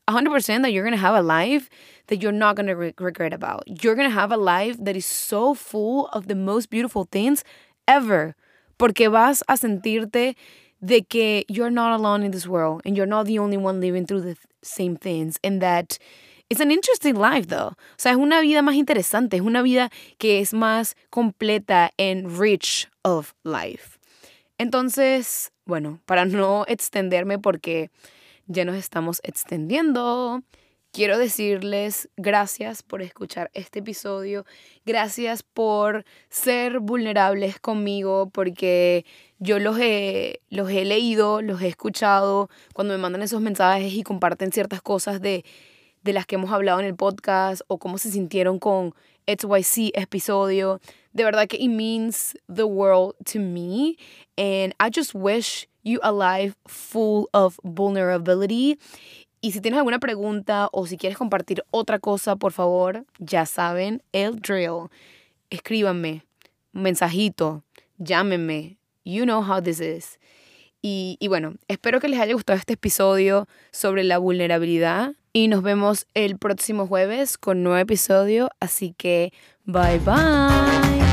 100% 0.08 0.62
that 0.62 0.72
you're 0.72 0.84
going 0.84 0.96
to 0.96 0.98
have 0.98 1.16
a 1.16 1.22
life 1.22 1.70
that 2.08 2.22
you're 2.22 2.32
not 2.32 2.56
going 2.56 2.68
to 2.68 2.76
regret 2.76 3.34
about. 3.34 3.64
You're 3.66 3.96
going 3.96 4.10
to 4.10 4.14
have 4.14 4.32
a 4.32 4.38
life 4.38 4.78
that 4.84 4.96
is 4.96 5.06
so 5.06 5.56
full 5.56 6.08
of 6.14 6.28
the 6.28 6.36
most 6.36 6.70
beautiful 6.70 7.06
things 7.06 7.44
ever. 7.88 8.36
Porque 8.78 9.10
vas 9.10 9.44
a 9.48 9.58
sentirte 9.58 10.36
de 10.82 11.02
que 11.02 11.44
you're 11.48 11.72
not 11.72 12.00
alone 12.00 12.24
in 12.24 12.32
this 12.32 12.48
world 12.48 12.82
and 12.86 12.96
you're 12.96 13.08
not 13.08 13.26
the 13.26 13.40
only 13.40 13.58
one 13.58 13.80
living 13.80 14.06
through 14.06 14.22
the 14.22 14.38
same 14.62 14.96
things 14.96 15.40
and 15.44 15.62
that 15.62 15.98
It's 16.48 16.62
an 16.62 16.70
interesting 16.70 17.16
life, 17.16 17.48
though. 17.48 17.70
O 17.70 17.98
sea, 17.98 18.12
es 18.12 18.18
una 18.18 18.40
vida 18.40 18.62
más 18.62 18.76
interesante, 18.76 19.38
es 19.38 19.42
una 19.42 19.64
vida 19.64 19.90
que 20.20 20.40
es 20.40 20.54
más 20.54 20.96
completa 21.10 21.92
and 21.98 22.40
rich 22.40 22.88
of 23.02 23.34
life. 23.44 23.98
Entonces, 24.60 25.52
bueno, 25.66 26.02
para 26.06 26.26
no 26.26 26.64
extenderme 26.68 27.40
porque 27.40 27.90
ya 28.46 28.64
nos 28.64 28.76
estamos 28.76 29.22
extendiendo, 29.24 30.44
quiero 30.92 31.18
decirles 31.18 32.10
gracias 32.16 32.84
por 32.84 33.02
escuchar 33.02 33.50
este 33.56 33.80
episodio, 33.80 34.46
gracias 34.86 35.42
por 35.42 36.06
ser 36.30 36.80
vulnerables 36.80 37.60
conmigo, 37.60 38.30
porque 38.30 39.04
yo 39.40 39.58
los 39.58 39.80
he, 39.80 40.42
los 40.50 40.70
he 40.70 40.86
leído, 40.86 41.42
los 41.42 41.64
he 41.64 41.68
escuchado, 41.70 42.52
cuando 42.74 42.94
me 42.94 43.00
mandan 43.00 43.24
esos 43.24 43.42
mensajes 43.42 43.94
y 43.94 44.04
comparten 44.04 44.52
ciertas 44.52 44.84
cosas 44.84 45.20
de, 45.22 45.44
de 46.06 46.14
las 46.14 46.28
que 46.28 46.36
hemos 46.36 46.52
hablado 46.52 46.80
en 46.80 46.86
el 46.86 46.96
podcast 46.96 47.64
o 47.68 47.80
cómo 47.80 47.98
se 47.98 48.12
sintieron 48.12 48.60
con 48.60 48.94
XYZ 49.28 49.90
episodio. 49.96 50.80
De 51.14 51.24
verdad 51.24 51.48
que 51.48 51.58
it 51.58 51.72
means 51.72 52.38
the 52.48 52.64
world 52.64 53.16
to 53.26 53.40
me. 53.40 53.98
And 54.38 54.76
I 54.80 54.92
just 54.96 55.16
wish 55.16 55.68
you 55.84 56.00
a 56.04 56.12
life 56.12 56.56
full 56.68 57.26
of 57.34 57.60
vulnerability 57.64 58.78
y 59.42 59.52
si 59.52 59.62
tienes 59.62 59.78
alguna 59.78 60.00
pregunta 60.00 60.70
o 60.72 60.88
si 60.88 60.98
quieres 60.98 61.18
compartir 61.18 61.64
otra 61.70 62.00
cosa, 62.00 62.36
por 62.36 62.52
favor, 62.52 63.06
ya 63.20 63.46
saben, 63.46 64.02
el 64.12 64.40
drill. 64.40 64.90
Escríbanme, 65.52 66.24
mensajito, 66.72 67.64
llámenme. 68.00 68.78
You 69.04 69.26
know 69.26 69.44
how 69.44 69.62
this 69.62 69.80
is. 69.80 70.20
Y, 70.82 71.18
y 71.20 71.28
bueno, 71.28 71.56
espero 71.68 72.00
que 72.00 72.08
les 72.08 72.20
haya 72.20 72.34
gustado 72.34 72.58
este 72.58 72.74
episodio 72.74 73.48
sobre 73.72 74.04
la 74.04 74.18
vulnerabilidad. 74.18 75.14
Y 75.36 75.50
nos 75.50 75.64
vemos 75.64 76.08
el 76.14 76.38
próximo 76.38 76.88
jueves 76.88 77.38
con 77.38 77.62
nuevo 77.62 77.78
episodio. 77.78 78.50
Así 78.62 78.96
que, 78.98 79.34
bye 79.66 80.00
bye. 80.00 81.05